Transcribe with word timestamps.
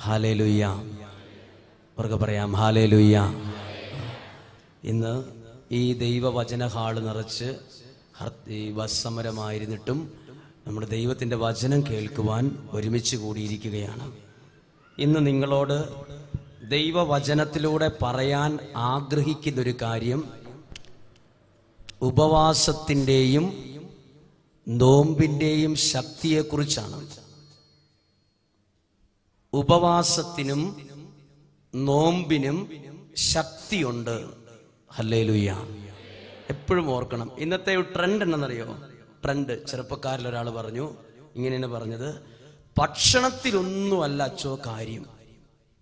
Hallelujah 0.00 0.64
അവർക്ക് 1.98 2.14
പറയാം 2.14 2.52
hallelujah 2.52 3.18
ഇന്ന് 4.84 5.24
ഈ 5.72 5.92
ദൈവവചന 5.92 6.66
ഹാൾ 6.66 7.00
നിറച്ച് 7.00 7.54
ഈ 8.48 8.70
ബസ് 8.70 9.02
നമ്മുടെ 10.66 10.86
ദൈവത്തിന്റെ 10.86 11.36
വചനം 11.36 11.80
കേൾക്കുവാൻ 11.86 12.68
ഒരുമിച്ച് 12.72 13.16
കൂടിയിരിക്കുകയാണ്. 13.16 14.12
ഇന്ന് 14.98 15.26
നിങ്ങളോട് 15.26 15.88
ദൈവവചനത്തിലൂടെ 16.68 17.90
പറയാൻ 18.02 18.58
ആഗ്രഹിക്കുന്നൊരു 18.76 19.74
കാര്യം 19.82 20.24
ഉപവാസത്തിന്റെയും 22.02 23.74
നോമ്പിന്റെയും 24.68 25.76
ശക്തിയെക്കുറിച്ചാണ്. 25.76 27.23
ഉപവാസത്തിനും 29.54 30.88
നോമ്പിനും 31.74 32.70
ശക്തിയുണ്ട്. 33.16 34.24
ഹല്ലേലൂയ. 34.92 35.56
എപ്പോഴും 36.50 36.90
ഓർക്കണം. 36.90 37.30
ഇന്നത്തെ 37.38 37.76
ഒരു 37.76 37.86
ട്രെൻഡ് 37.96 38.22
എന്നറിയോ 38.22 38.76
ട്രെൻഡ് 39.24 39.66
ചെറുപ്പക്കാരിൽ 39.66 40.28
ഒരാൾ 40.28 40.50
പറഞ്ഞു. 40.50 40.94
ഇങ്ങനെയാണ് 41.36 41.66
പറഞ്ഞത്. 41.66 42.22
ഭക്ഷണത്തിലൊന്നുമല്ല 42.78 44.22
അച്ചോ 44.22 44.58
കാര്യം. 44.66 45.06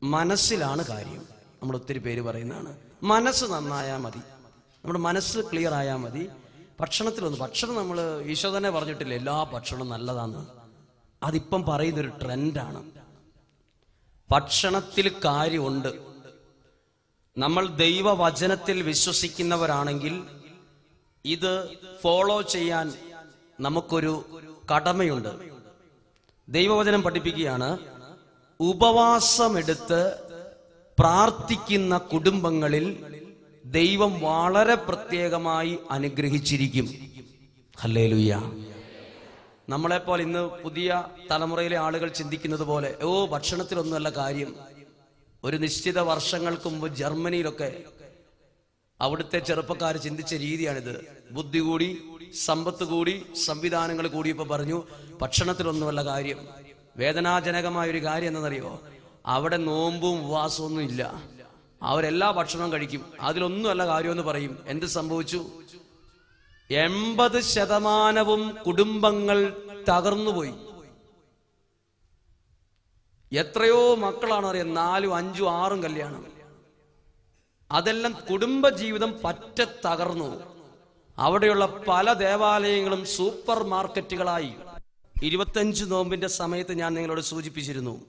മനസ്സിലാണ് 0.02 0.84
കാര്യം. 0.84 1.26
നമ്മൾ 1.62 1.76
ഒത്തിരി 1.76 1.98
പേര് 1.98 2.22
പറയുന്നതാണ്. 2.22 2.76
മനസ്സ് 3.02 3.44
നന്നായാൽ 3.44 3.96
മതി. 3.96 4.18
നമ്മുടെ 4.18 4.98
മനസ്സ് 4.98 5.38
ക്ലിയർ 5.38 5.74
ആയാൽ 5.74 5.96
മതി. 5.96 6.28
ഭക്ഷണത്തിലൊന്നും 6.80 7.40
ഭക്ഷണം 7.40 7.74
നമ്മൾ 7.74 8.22
ഈശോ 8.26 8.56
തന്നെ 8.56 8.70
പറഞ്ഞിട്ടില്ല 8.70 9.14
എല്ലാ 9.14 9.42
ഭക്ഷണവും 9.44 9.88
നല്ലതാണ് 9.88 10.46
അതിപ്പം 11.22 11.64
പറയുന്നൊരു 11.64 12.08
ട്രെൻഡാണ് 12.08 13.01
ഭക്ഷണത്തിൽ 14.32 15.14
കാര്യമുണ്ട്. 15.24 15.88
നമ്മൾ 17.38 17.66
ദൈവവചനത്തിൽ 17.66 18.82
വിശ്വസിക്കുന്നവരാണെങ്കിൽ 18.82 20.22
ഇത് 21.24 21.68
ഫോളോ 22.02 22.42
ചെയ്യാൻ 22.42 22.92
നമുക്കൊരു 23.60 24.14
കടമയുണ്ട്. 24.74 25.28
ദൈവവചനം 26.48 27.02
പഠിപ്പിക്കുകയാണ് 27.02 27.78
ഉപവാസമെടുത്ത് 28.60 30.02
പ്രാർത്ഥിക്കുന്ന 30.98 31.98
കുടുംബങ്ങളിൽ 31.98 32.86
ദൈവം 33.64 34.20
വളരെ 34.20 34.74
പ്രത്യേകമായി 34.74 35.78
അനുഗ്രഹിച്ചിരിക്കും. 35.90 36.86
ഹല്ലേലൂയ്യ 37.80 38.34
നമ്മളെപ്പോൾ 39.68 40.20
ഇന്ന് 40.20 40.38
പുതിയ 40.38 41.04
തലമുറയിലെ 41.30 41.76
ആളുകൾ 41.76 42.08
ചിന്തിക്കുന്നത് 42.08 42.60
പോലെ 42.60 42.96
ഓ 43.02 43.26
ഭക്ഷണത്തിലൊന്നുമല്ല 43.26 44.08
കാര്യം. 44.08 44.56
ഒരു 45.44 45.56
നിശ്ചിത 45.56 45.98
വർഷങ്ങൾക്ക് 45.98 46.68
മുമ്പ് 46.68 46.96
ജർമ്മനിയിലൊക്കെ 46.96 47.82
അവിടുത്തെ 49.00 49.38
ചെറുപ്പക്കാർ 49.38 49.96
ചിന്തിച്ച 49.96 50.34
രീതിയാണിത്. 50.34 51.06
ബുദ്ധി 51.30 51.58
കൂടി 51.58 52.02
സമ്പത്ത് 52.34 52.84
കൂടി 52.84 53.26
സംവിധാനങ്ങൾ 53.44 54.06
കൂടിയപ്പോൾ 54.06 54.48
പറഞ്ഞു 54.48 54.82
ഭക്ഷണത്തിലൊന്നുമല്ല 55.22 56.04
കാര്യം. 56.04 56.48
വേദനാജനകമായ 56.96 57.90
ഒരു 57.90 58.04
കാര്യം 58.04 58.28
എന്താണെന്നറിയോ? 58.28 58.82
അവിടെ 59.26 59.56
നോമ്പും 59.56 60.24
ഉപവാസവും 60.24 60.66
ഒന്നും 60.66 60.82
ഇല്ല. 60.82 61.22
അവരെല്ലാ 61.82 62.30
ഭക്ഷണവും 62.30 62.72
കഴിക്കും. 62.72 63.12
അതിലൊന്നുമല്ല 63.20 63.86
കാര്യമെന്ന് 63.86 64.22
പറയും. 64.22 64.64
എന്ത് 64.66 64.86
സംഭവിച്ചു? 64.86 65.50
എൺപത് 66.72 67.40
ശതമാനവും 67.40 68.56
കുടുംബങ്ങൾ 68.66 69.38
തകർന്നുപോയി. 69.88 70.54
എത്രയോ 73.32 73.94
മക്കളാണ് 73.94 74.46
അറിയാം 74.46 74.74
നാലും 74.74 75.14
അഞ്ചും 75.14 75.50
ആറും 75.52 75.82
കല്യാണം. 75.82 76.26
അതെല്ലാം 77.70 78.12
കുടുംബ 78.30 78.68
ജീവിതം 78.68 79.20
പറ്റ 79.24 79.64
തകർന്നു. 79.86 80.30
അവിടെയുള്ള 81.18 81.66
പല 81.88 82.12
ദേവാലയങ്ങളും 82.12 83.06
സൂപ്പർ 83.06 83.62
മാർക്കറ്റുകളായി. 83.62 84.54
ഇരുപത്തഞ്ച് 85.22 85.84
നോമ്പിന്റെ 85.84 86.26
സമയത്ത് 86.26 86.72
ഞാൻ 86.72 86.94
നിങ്ങളോട് 86.94 87.20
സൂചിപ്പിച്ചിരുന്നു 87.20 88.00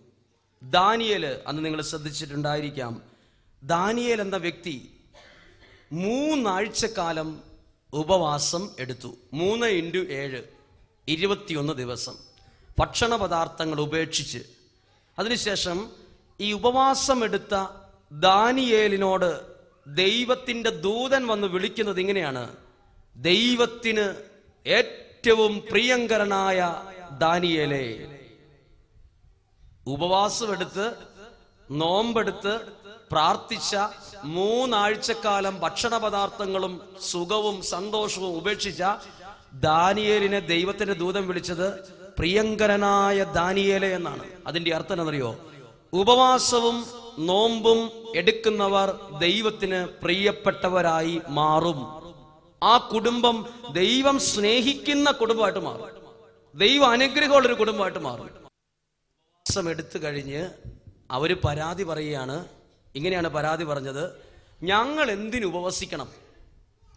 ദാനിയേൽ 0.64 1.26
അന്ന് 1.48 1.66
നിങ്ങൾ 1.66 1.82
ശ്രദ്ധിച്ചിട്ടുണ്ടായിരിക്കാം. 1.82 3.02
ദാനിയേൽ 3.64 4.22
എന്ന 4.22 4.38
വ്യക്തി 4.38 4.76
മൂന്നാഴ്ചക്കാലം 5.92 7.53
ഉപവാസം 7.94 8.70
എടുത്തു. 8.80 9.16
മൂന്ന് 9.34 9.66
ഇന്റു 9.66 9.98
ഏഴ് 9.98 10.42
ഇരുപത്തിയൊന്ന് 11.08 11.74
ദിവസം. 11.74 12.16
ഭക്ഷണ 12.80 13.16
പദാർത്ഥങ്ങൾ 13.16 13.82
ഉപേക്ഷിച്ച്. 13.82 14.40
അതിനുശേഷം 15.20 15.90
ഈ 16.40 16.54
ഉപവാസം 16.54 17.24
എടുത്ത 17.24 17.68
ദാനിയേലിനോട് 18.12 19.42
ദൈവത്തിന്റെ 19.88 20.70
ദൂതൻ 20.70 21.28
വന്ന് 21.28 21.48
വിളിക്കുന്നത് 21.48 22.00
ഇങ്ങനെയാണ്. 22.00 22.56
ദൈവത്തിന് 23.16 24.16
ഏറ്റവും 24.68 25.64
പ്രിയങ്കരനായ 25.72 26.76
ദാനിയേലേ. 27.18 28.20
ഉപവാസമെടുത്ത് 29.88 30.96
നോമ്പെടുത്ത് 31.72 32.83
പ്രാർത്ഥിച്ച 33.14 33.76
മൂന്നാഴ്ചക്കാലം 34.24 35.60
ഭക്ഷണ 35.60 35.98
പദാർത്ഥങ്ങളും 35.98 36.82
സുഖവും 37.12 37.64
സന്തോഷവും 37.64 38.38
ഉപേക്ഷിച്ച 38.38 38.84
ദാനിയേലിനെ 39.54 40.40
ദൈവത്തിന്റെ 40.40 40.94
ദൂതം 40.94 41.28
വിളിച്ചത് 41.28 41.68
പ്രിയങ്കരനായ 42.20 43.24
ദാനിയേലെ 43.24 43.90
എന്നാണ്. 43.96 44.26
അതിന്റെ 44.48 44.76
അർത്ഥം 44.76 45.00
എന്നറിയോ 45.00 45.32
ഉപവാസവും 45.94 46.78
നോമ്പും 47.20 47.80
എടുക്കുന്നവർ 48.16 48.88
ദൈവത്തിന് 49.20 49.80
പ്രിയപ്പെട്ടവരായി 50.04 51.22
മാറും. 51.30 51.82
ആ 52.64 52.78
കുടുംബം 52.78 53.38
ദൈവം 53.72 54.20
സ്നേഹിക്കുന്ന 54.20 55.12
കുടുംബമായിട്ട് 55.12 55.60
മാറും. 55.60 55.88
ദൈവം 56.56 56.90
അനുഗ്രഹമുള്ളൊരു 56.90 57.54
കുടുംബമായിട്ട് 57.54 58.00
മാറും. 58.00 58.26
ഉപവാസം 58.26 59.70
എടുത്തു 59.70 59.98
കഴിഞ്ഞ് 60.04 60.42
അവർ 61.12 61.38
പരാതി 61.46 61.84
പറയുകയാണ് 61.84 62.46
ഇങ്ങനെയാണ് 62.96 63.28
പരാതി 63.28 63.64
പറഞ്ഞത്. 63.64 64.10
ഞങ്ങൾ 64.64 65.12
എന്തിനു 65.12 65.46
ഉപവസിക്കണം? 65.46 66.08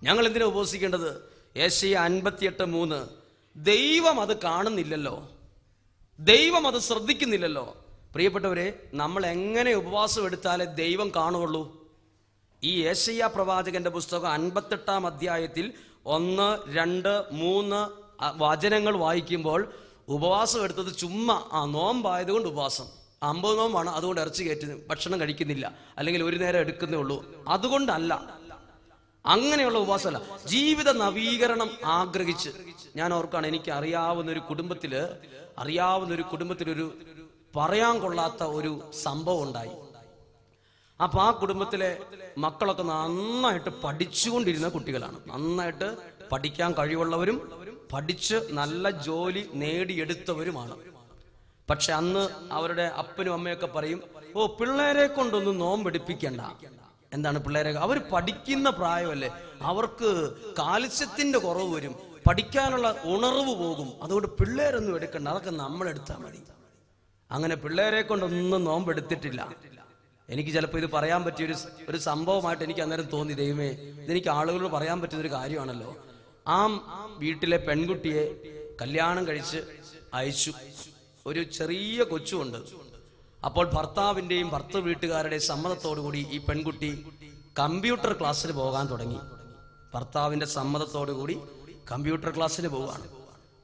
ഞങ്ങൾ 0.02 0.26
എന്തിനു 0.26 0.44
ഉപവസിക്കേണ്ടത്? 0.44 1.36
ഏഷ്യ 1.56 1.94
അൻപത്തിയെട്ട് 1.94 2.64
മൂന്ന്. 2.64 3.08
ദൈവം 3.56 4.20
അത് 4.20 4.42
കാണുന്നില്ലല്ലോ. 4.42 5.28
ദൈവം 6.18 6.66
അത് 6.66 6.78
ശ്രദ്ധിക്കുന്നില്ലല്ലോ. 6.78 7.76
പ്രിയപ്പെട്ടവരെ 8.12 8.90
നമ്മൾ 8.94 9.26
എങ്ങനെ 9.26 9.74
ഉപവാസം 9.74 10.24
എടുത്താലേ 10.24 10.64
ദൈവം 10.64 11.12
കാണുകയുള്ളൂ? 11.16 11.86
ഈ 12.62 12.82
ഏഷ്യ 12.82 13.30
പ്രവാചകന്റെ 13.34 13.90
പുസ്തകം 13.90 14.28
അൻപത്തെട്ടാം 14.28 15.06
അധ്യായത്തിൽ 15.06 15.72
ഒന്ന് 16.06 16.58
രണ്ട് 16.76 17.24
മൂന്ന് 17.32 17.88
വചനങ്ങൾ 18.36 18.96
വായിക്കുമ്പോൾ 18.96 19.72
ഉപവാസം 20.08 20.64
എടുത്തത് 20.64 20.96
ചുമ്മാ 20.96 21.48
ആ 21.52 21.64
നോമ്പായതുകൊണ്ട് 21.64 22.48
ഉപവാസം. 22.48 23.05
അമ്പത് 23.22 23.58
നോമ്പാണ് 23.58 23.90
അതുകൊണ്ട് 23.90 24.20
ഇറച്ചി 24.20 24.42
കയറ്റി 24.44 24.66
ഭക്ഷണം 24.88 25.20
കഴിക്കുന്നില്ല. 25.20 25.74
അല്ലെങ്കിൽ 25.98 26.22
ഒരു 26.22 26.36
നേരം 26.36 26.60
എടുക്കുന്നേ 26.60 26.98
ഉള്ളൂ. 26.98 27.44
അതുകൊണ്ടല്ല 27.48 28.36
അങ്ങനെയുള്ള 29.24 29.78
ഉപവാസമല്ല 29.78 30.38
ജീവിത 30.46 30.90
നവീകരണം 30.90 31.70
ആഗ്രഹിച്ച് 31.84 32.50
ഞാൻ 32.96 33.14
ഓർക്കാണ് 33.14 33.46
എനിക്ക് 33.46 33.70
അറിയാവുന്ന 33.70 34.30
ഒരു 34.30 34.40
കുടുംബത്തിൽ 34.40 34.94
അറിയാവുന്ന 35.58 36.14
ഒരു 36.14 36.22
കുടുംബത്തിലൊരു 36.22 36.96
പറയാൻ 37.56 37.98
കൊള്ളാത്ത 37.98 38.42
ഒരു 38.44 38.90
സംഭവം 38.92 39.42
ഉണ്ടായി. 39.42 39.70
അപ്പൊ 41.02 41.18
ആ 41.18 41.30
കുടുംബത്തിലെ 41.30 41.98
മക്കളൊക്കെ 42.38 42.82
നന്നായിട്ട് 42.82 43.70
പഠിച്ചുകൊണ്ടിരുന്ന 43.84 44.68
കുട്ടികളാണ്. 44.68 45.18
നന്നായിട്ട് 45.26 45.96
പഠിക്കാൻ 46.32 46.72
കഴിവുള്ളവരും 46.72 47.50
പഠിച്ച് 47.92 48.36
നല്ല 48.50 48.90
ജോലി 48.90 49.50
നേടിയെടുത്തവരുമാണ്. 49.54 50.95
പക്ഷെ 51.70 51.92
അന്ന് 51.92 52.28
അവരുടെ 52.52 52.82
അപ്പനും 52.82 53.32
അമ്മയൊക്കെ 53.32 53.66
പറയും 53.66 54.00
ഓ 54.36 54.46
പിള്ളേരെ 54.46 55.06
കൊണ്ടൊന്നും 55.06 55.58
നോമ്പെടുപ്പിക്കണ്ട 55.58 56.40
എന്താണ് 57.12 57.38
പിള്ളേരെ? 57.38 57.70
അവർ 57.78 57.98
പഠിക്കുന്ന 58.12 58.70
പ്രായമല്ലേ. 58.70 59.30
അവർക്ക് 59.60 60.08
കാൽസ്യത്തിന്റെ 60.58 61.38
കുറവ് 61.38 61.74
വരും 61.74 61.94
പഠിക്കാനുള്ള 62.26 62.88
ഉണർവ് 63.04 63.54
പോകും. 63.64 63.88
അതുകൊണ്ട് 64.02 64.28
പിള്ളേരൊന്നും 64.28 64.94
എടുക്കണ്ട 64.96 65.28
അതൊക്കെ 65.28 65.50
നമ്മൾ 65.50 65.88
എടുത്താൽ 65.88 66.16
മതി. 66.16 66.40
അങ്ങനെ 67.30 67.54
പിള്ളേരെ 67.54 68.02
കൊണ്ടൊന്നും 68.02 68.64
നോമ്പെടുത്തിട്ടില്ല 68.64 69.56
എനിക്ക് 70.28 70.50
ചിലപ്പോൾ 70.50 70.78
ഇത് 70.78 70.90
പറയാൻ 70.90 71.24
പറ്റിയ 71.24 71.46
ഒരു 71.46 71.54
ഒരു 71.88 71.98
സംഭവമായിട്ട് 71.98 72.64
എനിക്ക് 72.64 72.80
അന്നേരം 72.80 73.06
തോന്നി 73.12 73.32
ദൈവമേ 73.32 73.68
ഇതെനിക്ക് 74.04 74.28
ആളുകളോട് 74.28 74.72
പറയാൻ 74.72 75.00
പറ്റുന്ന 75.00 75.20
ഒരു 75.20 75.32
കാര്യമാണല്ലോ. 75.32 75.96
ആ 76.48 76.58
വീട്ടിലെ 77.18 77.56
പെൺകുട്ടിയെ 77.56 78.24
കല്യാണം 78.80 79.26
കഴിച്ച് 79.26 79.58
അയച്ചു. 80.14 80.52
ഒരു 81.28 81.42
ചെറിയ 81.56 82.02
കൊച്ചുണ്ട്. 82.10 82.58
അപ്പോൾ 83.44 83.66
ഭർത്താവിന്റെയും 83.76 84.48
ഭർത്തൃ 84.54 84.80
വീട്ടുകാരുടെയും 84.88 85.44
സമ്മതത്തോടുകൂടി 85.52 86.20
ഈ 86.36 86.38
പെൺകുട്ടി 86.48 86.90
കമ്പ്യൂട്ടർ 87.58 88.12
ക്ലാസ്സിൽ 88.20 88.50
പോകാൻ 88.60 88.84
തുടങ്ങി. 88.92 89.20
ഭർത്താവിന്റെ 89.94 90.46
സമ്മതത്തോടുകൂടി 90.46 91.36
കമ്പ്യൂട്ടർ 91.92 92.30
ക്ലാസ്സിൽ 92.36 92.66
പോവുകയാണ്. 92.74 93.06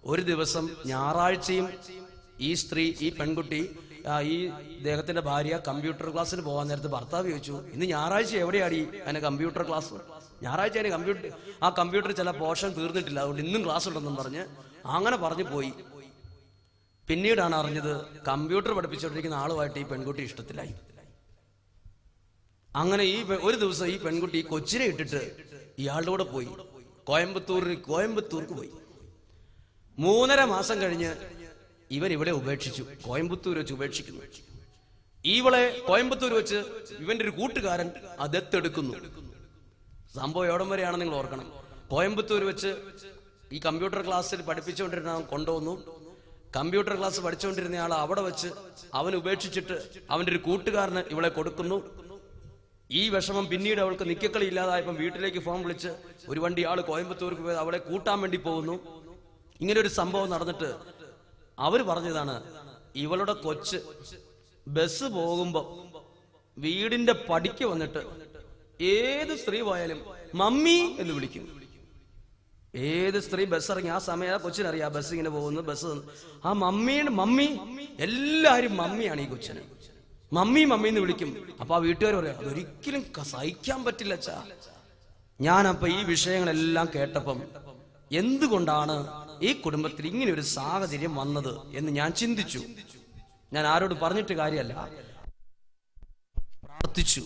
ഒരു 0.04 0.22
ദിവസം 0.30 0.64
ഞായറാഴ്ചയും 0.86 1.66
ഈ 2.40 2.50
സ്ത്രീ 2.62 2.84
ഈ 3.00 3.08
പെൺകുട്ടി 3.18 3.62
ഈ 4.32 4.36
ഇദ്ദേഹത്തിന്റെ 4.76 5.22
ഭാര്യ 5.28 5.54
കമ്പ്യൂട്ടർ 5.68 6.06
ക്ലാസ്സിൽ 6.12 6.40
പോകാൻ 6.46 6.66
നേരത്ത് 6.70 6.90
ഭർത്താവ് 6.94 7.28
ചോദിച്ചു 7.30 7.56
ഇന്ന് 7.74 7.86
ഞായറാഴ്ച 7.92 8.34
എവിടെയാടി 8.44 8.80
അതിന് 9.04 9.20
കമ്പ്യൂട്ടർ 9.26 9.62
ക്ലാസ്? 9.68 9.94
ഞായറാഴ്ച 10.44 10.76
അതിന് 10.78 10.92
കമ്പ്യൂട്ടർ 10.94 11.26
ആ 11.62 11.68
കമ്പ്യൂട്ടർ 11.78 12.12
ചില 12.20 12.30
പോഷൻ 12.42 12.70
തീർന്നിട്ടില്ല. 12.78 13.18
അതുകൊണ്ട് 13.20 13.42
ഇന്നും 13.46 13.62
ക്ലാസ് 13.66 13.86
ഉണ്ടെന്നും 13.88 14.16
പറഞ്ഞ് 14.20 14.42
അങ്ങനെ 14.96 15.16
പറഞ്ഞു 15.24 15.46
പോയി. 15.54 15.72
പിന്നീടാണ് 17.08 17.54
അറിഞ്ഞത് 17.60 17.92
കമ്പ്യൂട്ടർ 18.28 18.72
പഠിപ്പിച്ചുകൊണ്ടിരിക്കുന്ന 18.76 19.38
ആളുമായിട്ട് 19.44 19.78
ഈ 19.78 19.82
പെൺകുട്ടി 19.82 20.22
ഇഷ്ടത്തിലായി. 20.22 20.74
അങ്ങനെ 22.80 23.04
ഈ 23.14 23.16
ഒരു 23.48 23.56
ദിവസം 23.56 23.86
ഈ 23.94 23.96
പെൺകുട്ടി 24.04 24.40
കൊച്ചിനെ 24.42 24.84
ഇട്ടിട്ട് 24.84 25.20
ഇയാളുടെ 25.82 26.10
കൂടെ 26.10 26.24
പോയി. 26.24 26.48
കോയമ്പത്തൂരിന് 27.08 27.76
കോയമ്പത്തൂർക്ക് 27.90 28.54
പോയി. 28.60 28.72
മൂന്നര 29.98 30.40
മാസം 30.54 30.76
കഴിഞ്ഞ് 30.82 31.10
ഇവൻ 31.96 32.10
ഇവിടെ 32.12 32.30
ഉപേക്ഷിച്ചു. 32.30 32.82
കോയമ്പത്തൂർ 33.06 33.56
വെച്ച് 33.60 33.74
ഉപേക്ഷിക്കുന്നു. 33.78 34.22
ഇവളെ 35.24 35.64
കോയമ്പത്തൂർ 35.88 36.32
വെച്ച് 36.40 36.58
ഇവന്റെ 37.02 37.24
ഒരു 37.24 37.32
കൂട്ടുകാരൻ 37.38 37.90
അതെത്തെടുക്കുന്നു 38.24 38.94
സംഭവം 40.18 40.46
എവിടം 40.50 40.68
വരെയാണ് 40.72 40.96
നിങ്ങൾ 41.00 41.14
ഓർക്കണം. 41.14 41.46
കോയമ്പത്തൂർ 41.90 42.44
വെച്ച് 42.50 42.70
ഈ 43.52 43.58
കമ്പ്യൂട്ടർ 43.66 44.00
ക്ലാസ്സിൽ 44.06 44.42
പഠിപ്പിച്ചുകൊണ്ടിരുന്ന 44.48 45.20
കൊണ്ടുവന്നു. 45.34 45.74
കമ്പ്യൂട്ടർ 46.56 46.94
ക്ലാസ് 46.98 47.20
പഠിച്ചുകൊണ്ടിരുന്ന 47.24 47.76
ആൾ 47.84 47.92
അവിടെ 48.04 48.22
വെച്ച് 48.28 48.48
അവൻ 49.00 49.12
ഉപേക്ഷിച്ചിട്ട് 49.20 49.76
അവന്റെ 50.12 50.32
ഒരു 50.32 50.40
കൂട്ടുകാരന് 50.46 51.02
ഇവളെ 51.12 51.30
കൊടുക്കുന്നു. 51.38 51.78
ഈ 52.90 53.02
വിഷമം 53.14 53.44
പിന്നീട് 53.52 53.80
അവൾക്ക് 53.84 54.04
നിക്കക്കളി 54.10 54.46
ഇല്ലാതായപ്പം 54.50 54.96
വീട്ടിലേക്ക് 55.02 55.40
ഫോൺ 55.46 55.58
വിളിച്ച് 55.66 55.90
ഒരു 56.32 56.40
വണ്ടി 56.44 56.62
ആൾ 56.70 56.80
കോയമ്പത്തൂർക്ക് 56.90 57.42
പോയത് 57.46 57.60
അവളെ 57.62 57.80
കൂട്ടാൻ 57.88 58.18
വേണ്ടി 58.22 58.38
പോകുന്നു. 58.46 58.74
ഇങ്ങനെ 59.60 59.78
ഒരു 59.84 59.90
സംഭവം 60.00 60.28
നടന്നിട്ട് 60.34 60.70
അവർ 61.58 61.80
പറഞ്ഞതാണ് 61.90 62.36
ഇവളുടെ 63.04 63.34
കൊച്ച് 63.46 63.78
ബസ് 64.66 65.06
പോകുമ്പോ 65.16 65.62
വീടിന്റെ 66.58 67.14
പടിക്ക് 67.28 67.64
വന്നിട്ട് 67.72 68.02
ഏത് 68.94 69.32
സ്ത്രീ 69.42 69.58
പോയാലും 69.68 70.00
മമ്മി 70.40 70.78
എന്ന് 71.02 71.12
വിളിക്കും 71.18 71.44
ഏത് 72.74 73.20
സ്ത്രീ 73.20 73.44
ബസ് 73.44 73.70
ഇറങ്ങി 73.70 73.90
ആ 73.90 73.98
സമയം 73.98 74.40
കൊച്ചിനറിയാ 74.40 74.88
ബസ് 74.88 75.10
ഇങ്ങനെ 75.12 75.30
പോകുന്നു 75.30 75.60
ബസ് 75.60 75.90
ആ 76.44 76.52
മമ്മിയുടെ 76.52 77.10
മമ്മി 77.10 77.48
എല്ലാരും 78.00 78.76
മമ്മിയാണ് 78.76 79.20
ഈ 79.20 79.24
കൊച്ചിന്. 79.24 79.60
മമ്മി 80.32 80.64
മമ്മി 80.64 80.88
എന്ന് 80.88 81.00
വിളിക്കും. 81.00 81.30
അപ്പൊ 81.60 81.74
ആ 81.74 81.78
വീട്ടുകാർ 81.78 82.14
പറയാം 82.14 82.38
അതൊരിക്കലും 82.38 83.02
സഹിക്കാൻ 83.22 83.84
പറ്റില്ല 83.84 84.14
അച്ഛാ. 84.14 84.44
ഞാൻ 85.40 85.68
അപ്പൊ 85.68 85.88
ഈ 85.88 86.02
വിഷയങ്ങളെല്ലാം 86.02 86.88
കേട്ടപ്പം 86.94 87.42
എന്തുകൊണ്ടാണ് 88.12 88.96
ഈ 89.42 89.52
കുടുംബത്തിൽ 89.52 90.06
ഇങ്ങനെ 90.06 90.32
ഒരു 90.32 90.40
സാഹചര്യം 90.40 91.14
വന്നത് 91.16 91.76
എന്ന് 91.76 91.92
ഞാൻ 91.92 92.12
ചിന്തിച്ചു. 92.12 92.60
ഞാൻ 93.52 93.66
ആരോട് 93.66 93.94
പറഞ്ഞിട്ട് 93.94 94.32
കാര്യമല്ല. 94.32 94.88
പ്രാർത്ഥിച്ചു. 96.64 97.22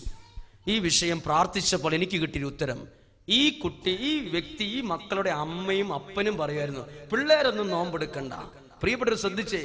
ഈ 0.67 0.79
വിഷയം 0.79 1.21
പ്രാർത്ഥിച്ചപ്പോൾ 1.21 1.95
എനിക്ക് 1.95 2.17
കിട്ടിയൊരു 2.21 2.47
ഉത്തരം. 2.47 2.87
ഈ 3.27 3.41
കുട്ടി 3.61 3.93
ഈ 4.09 4.11
വ്യക്തി 4.33 4.65
ഈ 4.75 4.81
മക്കളുടെ 4.91 5.31
അമ്മയും 5.43 5.89
അപ്പനും 5.97 6.35
പറയുമായിരുന്നു 6.41 6.83
പിള്ളേരൊന്നും 7.11 7.67
നോമ്പെടുക്കണ്ട. 7.73 8.33
പ്രിയപ്പെട്ടവർ 8.81 9.17
ശ്രദ്ധിച്ചേ 9.21 9.61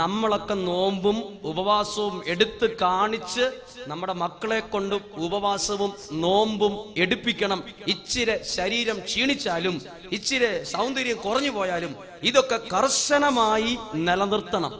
നമ്മളൊക്കെ 0.00 0.54
നോമ്പും 0.54 1.16
ഉപവാസവും 1.50 2.16
എടുത്ത് 2.32 2.66
കാണിച്ച് 2.82 3.44
നമ്മുടെ 3.90 4.14
മക്കളെ 4.22 4.60
കൊണ്ട് 4.74 4.96
ഉപവാസവും 5.26 5.92
നോമ്പും 6.24 6.74
എടുപ്പിക്കണം. 7.04 7.60
ഇച്ചിരി 7.94 8.36
ശരീരം 8.56 8.98
ക്ഷീണിച്ചാലും 9.08 9.76
ഇച്ചിരി 10.18 10.50
സൗന്ദര്യം 10.74 11.18
കുറഞ്ഞു 11.26 11.52
പോയാലും 11.58 11.94
ഇതൊക്കെ 12.30 12.58
കർശനമായി 12.74 13.72
നിലനിർത്തണം. 14.08 14.74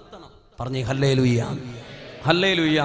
പറഞ്ഞു 0.61 0.83
ഹല്ലേ 0.91 1.13
ലുയ്യ 1.21 1.43
ഹല്ലേ 2.29 2.53
ലുയ്യ 2.61 2.81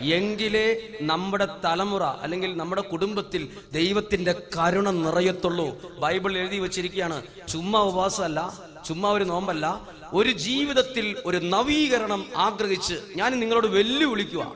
എങ്കിലേ 0.00 0.98
നമ്മുടെ 1.00 1.48
തലമുറ 1.64 2.02
അല്ലെങ്കിൽ 2.02 2.56
നമ്മുടെ 2.56 2.82
കുടുംബത്തിൽ 2.82 3.48
ദൈവത്തിന്റെ 3.72 4.32
കരുണ 4.32 4.90
നിറയത്തുള്ളൂ. 4.90 5.98
ബൈബിൾ 5.98 6.38
എഴുതി 6.38 6.58
വെച്ചിരിക്കുകയാണ്. 6.58 7.22
ചുമ്മാ 7.48 7.80
ഉപവാസമല്ല 7.80 8.68
ചുമ്മാ 8.88 9.12
ഒരു 9.12 9.24
നോമ്പല്ല. 9.24 9.88
ഒരു 10.12 10.30
ജീവിതത്തിൽ 10.30 11.16
ഒരു 11.26 11.36
നവീകരണം 11.36 12.26
ആഗ്രഹിച്ച് 12.36 12.94
ഞാൻ 13.16 13.40
നിങ്ങളോട് 13.40 13.66
വെല്ലുവിളിക്കുക 13.66 14.52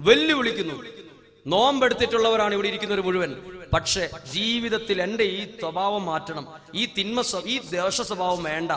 വെല്ലുവിളിക്കുന്നു. 0.00 0.74
നോമ്പെടുത്തിട്ടുള്ളവരാണ് 1.46 2.54
ഇവിടെ 2.54 2.68
ഇരിക്കുന്നവർ 2.68 3.04
മുഴുവൻ. 3.04 3.36
പക്ഷെ 3.72 4.10
ജീവിതത്തിൽ 4.32 5.02
എന്റെ 5.02 5.24
ഈ 5.24 5.46
സ്വഭാവം 5.60 6.06
മാറ്റണം. 6.06 6.48
ഈ 6.74 6.88
തിന്മ 6.98 7.22
ഈ 7.46 7.58
ദേശ 7.58 8.02
സ്വഭാവം 8.02 8.42
വേണ്ട. 8.42 8.72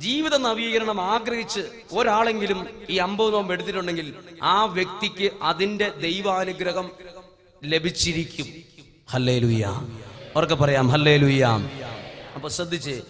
ജീവിത 0.00 0.36
നവീകരണം 0.36 1.00
ആഗ്രഹിച്ച് 1.00 1.60
ഒരാളെങ്കിലും 1.92 2.68
ഈ 2.90 2.96
അമ്പത് 2.96 3.34
നോമ്പ് 3.34 3.52
എടുത്തിട്ടുണ്ടെങ്കിൽ 3.52 4.14
ആ 4.42 4.64
വ്യക്തിക്ക് 4.64 5.30
അതിന്റെ 5.42 5.88
ദൈവാനുഗ്രഹം 5.88 6.90
ലഭിച്ചിരിക്കും. 7.64 8.46
ഹല്ലേ 9.10 9.38
ലുയാം 9.38 10.02
അവർക്ക് 10.36 10.54
പറയാം 10.54 10.88
ഹല്ലേ 10.88 11.16
ലുയാം 11.16 11.70
അപ്പൊ 12.34 12.48
ശ്രദ്ധിച്ച് 12.48 13.02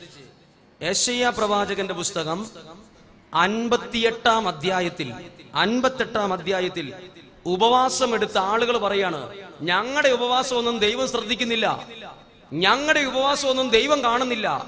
ഏഷ്യ 0.82 1.32
പ്രവാചകന്റെ 1.38 1.94
പുസ്തകം 1.94 2.46
അൻപത്തിയെട്ടാം 3.34 4.48
അധ്യായത്തിൽ 4.48 5.12
അൻപത്തെട്ടാം 5.54 6.32
അധ്യായത്തിൽ 6.32 6.92
ഉപവാസം 7.46 8.14
എടുത്ത 8.14 8.38
ആളുകൾ 8.38 8.78
പറയാണ് 8.78 9.34
ഞങ്ങളുടെ 9.60 10.08
ഉപവാസമൊന്നും 10.08 10.78
ദൈവം 10.78 11.08
ശ്രദ്ധിക്കുന്നില്ല. 11.08 11.86
ഞങ്ങളുടെ 12.52 13.00
ഉപവാസമൊന്നും 13.00 13.68
ദൈവം 13.68 14.04
കാണുന്നില്ല. 14.04 14.66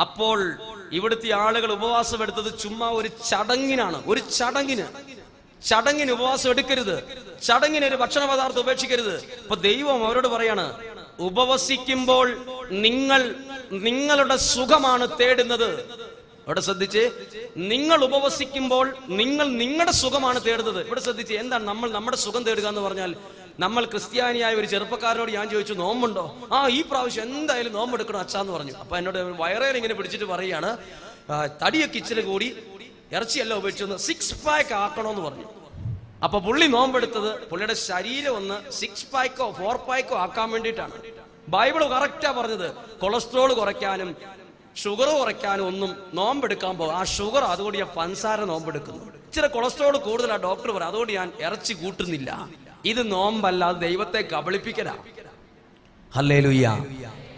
അപ്പോൾ 0.00 0.58
ഇവിടുത്തെ 0.92 1.30
ആളുകൾ 1.30 1.72
ഉപവാസം 1.72 2.22
എടുത്തത് 2.22 2.58
ചുമ്മാ 2.58 2.88
ഒരു 2.90 3.08
ചടങ്ങിനാണ്. 3.08 4.02
ഒരു 4.06 4.20
ചടങ്ങിന്. 4.20 4.86
ചടങ്ങിന് 5.68 6.12
ഉപവാസം 6.12 6.50
എടുക്കരുത്. 6.50 6.96
ചടങ്ങിന് 7.42 7.84
ഒരു 7.84 7.96
ഭക്ഷണ 7.96 8.24
പദാർത്ഥം 8.24 8.60
ഉപേക്ഷിക്കരുത്. 8.60 9.16
ഇപ്പൊ 9.16 9.54
ദൈവം 9.54 10.06
അവരോട് 10.06 10.28
പറയാണ് 10.28 10.66
ഉപവസിക്കുമ്പോൾ 11.20 12.26
നിങ്ങൾ 12.70 13.34
നിങ്ങളുടെ 13.72 14.36
സുഖമാണ് 14.36 15.08
തേടുന്നത്. 15.20 15.70
ഇവിടെ 16.46 16.60
ശ്രദ്ധിച്ച് 16.60 17.10
നിങ്ങൾ 17.56 18.04
ഉപവസിക്കുമ്പോൾ 18.04 18.94
നിങ്ങൾ 19.08 19.48
നിങ്ങളുടെ 19.48 19.92
സുഖമാണ് 19.92 20.44
തേടുന്നത്. 20.44 20.86
ഇവിടെ 20.86 21.00
ശ്രദ്ധിച്ച് 21.00 21.34
എന്താണ് 21.34 21.64
നമ്മൾ 21.64 21.90
നമ്മുടെ 21.90 22.16
സുഖം 22.16 22.42
തേടുക 22.42 22.66
എന്ന് 22.66 22.80
പറഞ്ഞാൽ 22.80 23.14
നമ്മൾ 23.58 23.82
ക്രിസ്ത്യാനിയായ 23.92 24.52
ഒരു 24.60 24.68
ചെറുപ്പക്കാരനോട് 24.72 25.30
ഞാൻ 25.38 25.46
ചോദിച്ചു 25.52 25.74
നോമ്പുണ്ടോ? 25.80 26.24
ആ 26.56 26.58
ഈ 26.76 26.82
പ്രാവശ്യം 26.90 27.24
എന്തായാലും 27.24 27.72
നോമ്പെടുക്കണം 27.78 28.20
അച്ഛാന്ന് 28.24 28.52
പറഞ്ഞു. 28.56 28.74
അപ്പൊ 28.82 28.94
എന്നോട് 28.98 29.18
വയറേൽ 29.40 29.76
ഇങ്ങനെ 29.80 29.94
പിടിച്ചിട്ട് 29.98 30.28
പറയാണ് 30.34 30.70
തടിയ 31.62 31.82
ഇച്ചിരി 32.00 32.22
കൂടി 32.30 32.48
ഇറച്ചിയല്ല 33.16 33.52
ഉപയോഗിച്ചൊന്ന് 33.60 33.98
സിക്സ് 34.06 34.36
പാക്ക് 34.44 34.74
ആക്കണമെന്ന് 34.82 35.24
പറഞ്ഞു. 35.28 35.48
അപ്പൊ 36.26 36.38
പുള്ളി 36.46 36.66
നോമ്പെടുത്തത് 36.76 37.30
പുള്ളിയുടെ 37.50 37.76
ശരീരം 37.88 38.34
ഒന്ന് 38.40 38.56
സിക്സ് 38.80 39.06
പാക്കോ 39.12 39.46
ഫോർ 39.58 39.76
പാക്കോ 39.88 40.16
ആക്കാൻ 40.24 40.48
വേണ്ടിയിട്ടാണ്. 40.54 40.94
ബൈബിൾ 41.54 41.82
കറക്റ്റാ 41.94 42.30
പറഞ്ഞത് 42.38 42.68
കൊളസ്ട്രോൾ 43.02 43.52
കുറയ്ക്കാനും 43.60 44.10
ഷുഗർ 44.82 45.08
കുറയ്ക്കാനും 45.20 45.64
ഒന്നും 45.70 45.90
നോമ്പെടുക്കാൻ 46.18 46.74
പോകും. 46.80 46.94
ആ 46.98 47.02
ഷുഗർ 47.16 47.44
അതുകൊണ്ട് 47.52 47.78
ഞാൻ 47.82 47.90
പൻസാര 47.98 48.40
നോമ്പെടുക്കുന്നു. 48.52 49.04
ഇച്ചിരി 49.28 49.48
കൊളസ്ട്രോൾ 49.56 49.94
കൂടുതലാണ് 50.08 50.42
ഡോക്ടർ 50.48 50.70
പറയും 50.76 50.90
അതുകൊണ്ട് 50.90 51.12
ഞാൻ 51.18 51.28
ഇറച്ചി 51.46 51.74
കൂട്ടുന്നില്ല. 51.82 52.30
ഇത് 52.84 53.12
നോമ്പല്ല 53.12 53.64
അത് 53.64 53.76
ദൈവത്തെ 53.76 54.20
കബളിപ്പിക്കലാ 54.32 54.94
ഹല്ലേലൂയ്യ. 56.14 56.84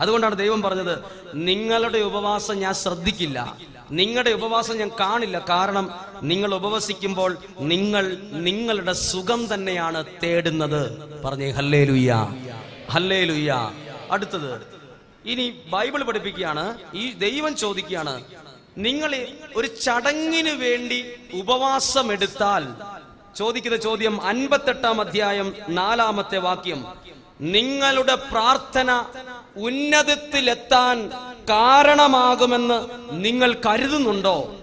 അതുകൊണ്ടാണ് 0.00 0.34
ദൈവം 0.34 0.62
പറഞ്ഞത് 0.62 0.98
നിങ്ങളുടെ 1.34 1.98
ഉപവാസം 1.98 2.58
ഞാൻ 2.58 2.74
ശ്രദ്ധിക്കില്ല. 2.74 3.56
നിങ്ങളുടെ 3.90 4.30
ഉപവാസം 4.30 4.78
ഞാൻ 4.78 4.90
കാണില്ല. 5.00 5.44
കാരണം 5.48 5.90
നിങ്ങൾ 6.22 6.54
ഉപവസിക്കുമ്പോൾ 6.54 7.38
നിങ്ങൾ 7.60 8.16
നിങ്ങളുടെ 8.32 8.92
സുഖം 8.92 9.54
തന്നെയാണ് 9.54 10.04
തേടുന്നത്. 10.22 10.82
പറഞ്ഞേ 11.22 11.50
ഹല്ലേലൂയ്യ. 11.50 12.34
ഹല്ലേലൂയ്യ. 12.90 13.72
അടുത്തത് 14.10 14.60
ഇനി 15.24 15.54
ബൈബിൾ 15.70 16.02
പഠിപ്പിക്കുകയാണ്. 16.02 16.78
ഈ 16.94 17.12
ദൈവം 17.12 17.56
ചോദിക്കുകയാണ് 17.56 18.24
നിങ്ങൾ 18.78 19.26
ഒരു 19.56 19.66
ചടങ്ങിന് 19.66 20.50
വേണ്ടി 20.50 21.04
ഉപവാസം 21.34 22.12
എടുത്താൽ 22.12 22.66
ചോദിക്കുന്ന 23.36 23.76
ചോദ്യം 23.76 24.22
അൻപത്തെട്ടാം 24.22 25.00
അധ്യായം 25.00 25.54
നാലാമത്തെ 25.68 26.38
വാക്യം. 26.38 26.86
നിങ്ങളുടെ 27.40 28.14
പ്രാർത്ഥന 28.14 29.04
ഉന്നതത്തിലെത്താൻ 29.56 31.08
കാരണമാകുമെന്ന് 31.50 32.88
നിങ്ങൾ 33.10 33.56
കരുതുന്നുണ്ടോ? 33.66 34.54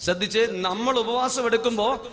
ശ്രദ്ധിച്ച് 0.00 0.46
നമ്മൾ 0.50 0.98
ഉപവാസം 0.98 1.46
എടുക്കുമ്പോ 1.46 2.06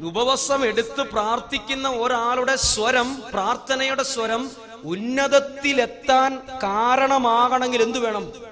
ഉപവാസം 0.00 0.66
എടുത്ത് 0.66 1.00
പ്രാർത്ഥിക്കുന്ന 1.00 1.88
ഒരാളുടെ 1.88 2.56
സ്വരം 2.56 3.22
പ്രാർത്ഥനയുടെ 3.32 4.02
സ്വരം 4.02 4.50
ഉന്നതത്തിലെത്താൻ 4.84 6.38
കാരണമാകണമെങ്കിൽ 6.62 7.82
എന്തു 7.82 7.98
വേണം? 7.98 8.51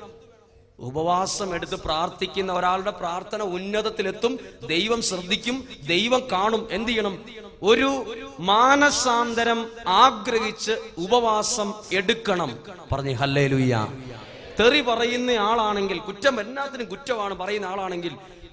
ഉപവാസം 0.80 1.54
എടുത്ത് 1.54 1.74
പ്രാർത്ഥിക്കുന്ന 1.74 2.52
ഒരാളുടെ 2.52 2.90
പ്രാർത്ഥന 2.90 3.42
ഉന്നതത്തിലെത്തും 3.42 4.38
ദൈവം 4.66 5.02
ശ്രദ്ധിക്കും 5.02 5.68
ദൈവം 5.86 6.22
കാണും. 6.32 6.68
എന്ത് 6.70 6.88
ചെയ്യണം? 6.88 7.24
ഒരു 7.62 8.16
മാനസാന്തരം 8.40 9.66
ആഗ്രഹിച്ച് 9.88 10.72
ഉപവാസം 10.98 11.74
എടുക്കണം. 11.92 12.58
പറഞ്ഞു 12.92 13.14
ഹല്ലേ 13.14 13.46
തെറി 14.60 14.80
പറയുന്ന 14.80 15.30
ആളാണെങ്കിൽ 15.30 15.98
കുറ്റം 15.98 16.40
എല്ലാത്തിനും 16.40 16.86
കുറ്റമാണ് 16.86 17.34
പറയുന്ന 17.34 17.66
ആളാണെങ്കിൽ 17.66 18.12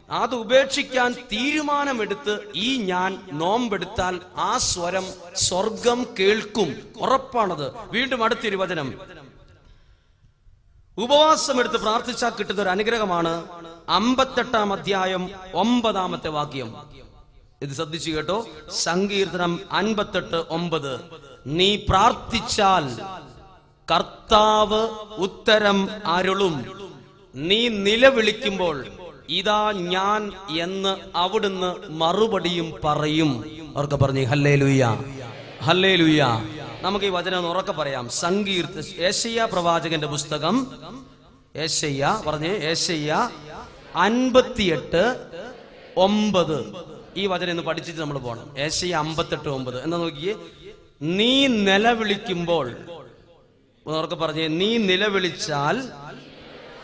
അത് 0.09 0.35
ഉപേക്ഷിക്കാൻ 0.35 1.11
തീരുമാനമെടുത്ത് 1.11 2.39
ഈ 2.55 2.77
ഞാൻ 2.77 3.19
നോമ്പെടുത്താൽ 3.33 4.19
ആ 4.35 4.57
സ്വരം 4.57 5.05
സ്വർഗം 5.35 6.05
കേൾക്കും. 6.19 6.75
ഉറപ്പാണത്. 7.01 7.71
വീണ്ടും 7.91 8.23
അടുത്തൊരു 8.23 8.55
വചനം. 8.55 9.17
ഉപവാസം 10.97 11.59
എടുത്ത് 11.59 11.75
പ്രാർത്ഥിച്ചാൽ 11.75 12.29
കിട്ടുന്ന 12.29 12.61
ഒരു 12.61 12.69
അനുഗ്രഹമാണ് 12.69 13.43
അമ്പത്തെട്ടാം 13.89 14.73
അധ്യായം 14.73 15.29
ഒമ്പതാമത്തെ 15.53 16.27
വാക്യം. 16.27 16.75
ഇത് 17.61 17.69
ശ്രദ്ധിച്ചു 17.69 18.11
കേട്ടോ. 18.11 18.47
സങ്കീർത്തനം 18.71 19.59
അൻപത്തെട്ട് 19.71 20.35
ഒമ്പത്. 20.49 20.93
നീ 21.47 21.75
പ്രാർത്ഥിച്ചാൽ 21.89 22.85
കർത്താവ് 23.91 24.81
ഉത്തരം 25.17 25.89
അരുളും. 26.05 26.55
നീ 27.35 27.67
നിലവിളിക്കുമ്പോൾ 27.67 28.85
ഇതാ 29.29 29.71
ഞാൻ 29.71 30.31
എന്ന് 30.59 30.97
അവിടുന്ന് 31.15 31.69
മറുപടിയും 32.01 32.73
പറയും. 32.83 33.31
അവർക്ക് 33.75 33.95
പറഞ്ഞു 33.95 34.25
ഹല്ലേ 34.25 34.55
ലുയ്യ 34.55 34.83
ഹല്ലേ 35.63 35.95
ലുയ്യ 35.95 36.23
നമുക്ക് 36.81 37.05
ഈ 37.05 37.09
വചനം 37.09 37.37
ഒന്ന് 37.37 37.49
ഉറക്കെ 37.49 37.71
പറയാം. 37.71 38.09
സങ്കീർത്ത 38.09 39.01
ഏഷ്യ 39.01 39.47
പ്രവാചകന്റെ 39.51 40.07
പുസ്തകം. 40.07 40.55
ഏഷ്യ 41.55 42.23
പറഞ്ഞ് 42.27 42.47
ഏഷ്യ 42.47 43.29
അൻപത്തിയെട്ട് 43.95 45.03
ഒമ്പത്. 45.97 46.73
ഈ 47.17 47.27
വചനം 47.27 47.49
ഇന്ന് 47.49 47.63
പഠിച്ചിട്ട് 47.63 47.99
നമ്മൾ 47.99 48.17
പോകണം 48.17 48.57
ഏഷ്യ 48.57 48.95
അമ്പത്തെട്ട് 48.95 49.49
ഒമ്പത്. 49.49 49.83
എന്താ 49.83 49.97
നോക്കിയേ? 49.97 50.35
നീ 51.01 51.47
നിലവിളിക്കുമ്പോൾ 51.47 52.75
ഉറക്കെ 53.85 54.15
പറഞ്ഞേ 54.15 54.47
നീ 54.47 54.77
നിലവിളിച്ചാൽ 54.77 55.89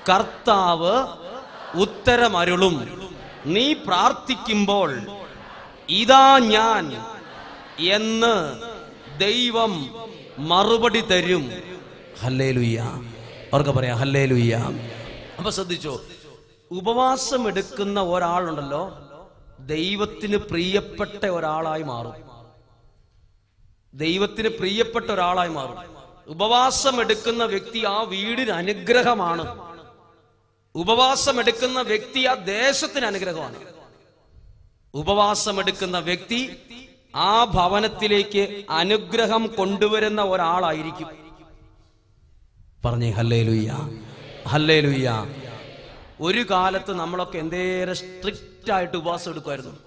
കർത്താവ് 0.10 1.08
ഉത്തരമരുളും. 1.78 2.76
നീ 3.46 3.74
പ്രാർത്ഥിക്കുമ്പോൾ 3.74 5.02
ഇതാ 5.90 6.40
ഞാൻ 6.40 6.86
എന്ന് 7.80 8.36
ദൈവം 9.18 9.96
മറുപടി 10.38 11.02
തരും. 11.02 11.52
ഹല്ലേ 12.22 12.52
ലുയ്യ 12.52 12.80
അവർക്ക് 13.54 13.70
പറയാം 13.70 13.98
ഹല്ലേ 13.98 14.26
അപ്പൊ 15.38 15.50
ശ്രദ്ധിച്ചോ 15.50 16.02
ഉപവാസം 16.72 17.48
എടുക്കുന്ന 17.48 18.02
ഒരാളുണ്ടല്ലോ 18.02 18.84
ദൈവത്തിന് 19.60 20.38
പ്രിയപ്പെട്ട 20.38 21.26
ഒരാളായി 21.26 21.84
മാറും. 21.84 22.14
ദൈവത്തിന് 23.94 24.50
പ്രിയപ്പെട്ട 24.50 25.12
ഒരാളായി 25.12 25.50
മാറും. 25.50 25.78
ഉപവാസം 26.28 27.02
എടുക്കുന്ന 27.02 27.44
വ്യക്തി 27.44 27.86
ആ 27.86 28.02
വീടിന് 28.02 28.52
അനുഗ്രഹമാണ്. 28.52 29.74
ഉപവാസം 30.76 31.40
എടുക്കുന്ന 31.40 31.82
വ്യക്തി 31.82 32.26
ആ 32.26 32.34
ദേശത്തിന് 32.34 33.06
അനുഗ്രഹമാണ്. 33.06 33.60
ഉപവാസം 34.94 35.60
എടുക്കുന്ന 35.60 36.00
വ്യക്തി 36.00 36.58
ആ 37.16 37.46
ഭവനത്തിലേക്ക് 37.46 38.66
അനുഗ്രഹം 38.70 39.48
കൊണ്ടുവരുന്ന 39.48 40.22
ഒരാളായിരിക്കും. 40.24 41.10
പറഞ്ഞേ 42.86 43.12
ഹല്ലേ 43.12 43.44
ലുയ്യ 43.44 43.72
ഹല്ലേ 44.48 44.80
ലുയ്യ 44.80 45.10
ഒരു 46.22 46.46
കാലത്ത് 46.52 46.94
നമ്മളൊക്കെ 46.94 47.38
എന്തേറെ 47.38 47.94
സ്ട്രിക്റ്റ് 47.94 48.72
ആയിട്ട് 48.72 48.98
ഉപവാസം 48.98 49.32
എടുക്കുമായിരുന്നു. 49.32 49.78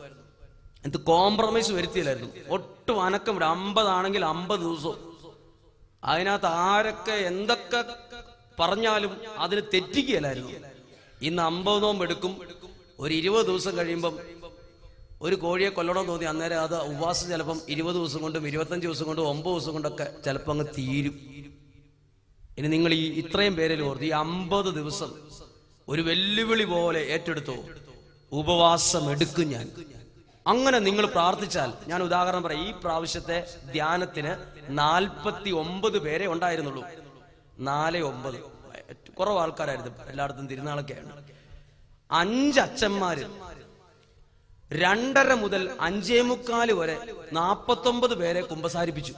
എന്ത് 0.84 0.96
കോംപ്രമൈസ് 0.96 1.72
വരുത്തിയില്ലായിരുന്നു. 1.72 2.30
ഒട്ടും 2.48 3.04
അനക്കം 3.04 3.32
ഇവിടെ 3.32 3.46
അമ്പതാണെങ്കിൽ 3.46 4.24
അമ്പത് 4.24 4.60
ദിവസവും. 4.60 5.16
അതിനകത്ത് 6.04 6.46
ആരൊക്കെ 6.46 7.12
എന്തൊക്കെ 7.12 7.84
പറഞ്ഞാലും 8.60 9.20
അതിന് 9.38 9.60
തെറ്റിക്കുകയല്ലായിരുന്നു. 9.74 10.50
ഇന്ന് 11.22 11.42
അമ്പത് 11.42 11.82
നോമ്പ് 11.82 12.04
എടുക്കും. 12.04 12.40
ഒരു 13.00 13.14
ഇരുപത് 13.14 13.46
ദിവസം 13.46 13.78
കഴിയുമ്പം 13.78 14.18
ഒരു 15.22 15.34
കോഴിയെ 15.34 15.68
കൊല്ലണമെന്ന് 15.68 16.12
തോന്നി 16.12 16.24
അന്നേരം 16.24 16.60
അത് 16.60 16.82
ഉപവാസം 16.82 17.28
ചിലപ്പം 17.28 17.60
ഇരുപത് 17.68 17.94
ദിവസം 17.94 18.20
കൊണ്ടും 18.20 18.46
ഇരുപത്തഞ്ച് 18.46 18.86
ദിവസം 18.86 19.06
കൊണ്ടും 19.06 19.28
ഒമ്പത് 19.28 19.52
ദിവസം 19.52 19.72
കൊണ്ടൊക്കെ 19.72 20.06
ചിലപ്പോൾ 20.24 20.50
അങ്ങ് 20.50 20.66
തീരും. 20.78 21.14
ഇനി 22.58 22.68
നിങ്ങൾ 22.68 22.94
ഈ 22.94 23.12
ഇത്രയും 23.20 23.56
പേരിൽ 23.56 23.82
ഓർത്ത് 23.82 24.04
ഈ 24.04 24.08
അമ്പത് 24.08 24.74
ദിവസം 24.74 25.10
ഒരു 25.88 26.02
വെല്ലുവിളി 26.02 26.64
പോലെ 26.64 27.00
ഏറ്റെടുത്തു. 27.00 27.56
ഉപവാസം 28.32 29.10
എടുക്കും 29.10 29.48
ഞാൻ. 29.48 29.70
അങ്ങനെ 30.46 30.78
നിങ്ങൾ 30.78 31.06
പ്രാർത്ഥിച്ചാൽ 31.06 31.72
ഞാൻ 31.86 32.02
ഉദാഹരണം 32.02 32.42
പറയാം 32.42 32.68
ഈ 32.68 32.72
പ്രാവശ്യത്തെ 32.72 33.46
ധ്യാനത്തിന് 33.72 34.32
നാൽപ്പത്തി 34.68 35.50
ഒമ്പത് 35.50 35.98
പേരെ 35.98 36.26
ഉണ്ടായിരുന്നുള്ളൂ. 36.26 36.84
നാല് 37.58 37.98
ഒമ്പത്. 37.98 38.38
കുറവ് 39.18 39.38
ആൾക്കാരായിരുന്നു 39.38 40.10
എല്ലായിടത്തും 40.10 40.48
തിരുനാളൊക്കെയാണ് 40.48 41.24
അഞ്ച് 42.10 42.60
അച്ഛന്മാര് 42.60 43.24
രണ്ടര 44.70 45.34
മുതൽ 45.34 45.70
അഞ്ചേ 45.80 46.20
മുക്കാൽ 46.20 46.72
വരെ 46.72 46.96
നാപ്പത്തൊമ്പത് 47.32 48.14
പേരെ 48.14 48.40
കുമ്പസാരിപ്പിച്ചു. 48.40 49.14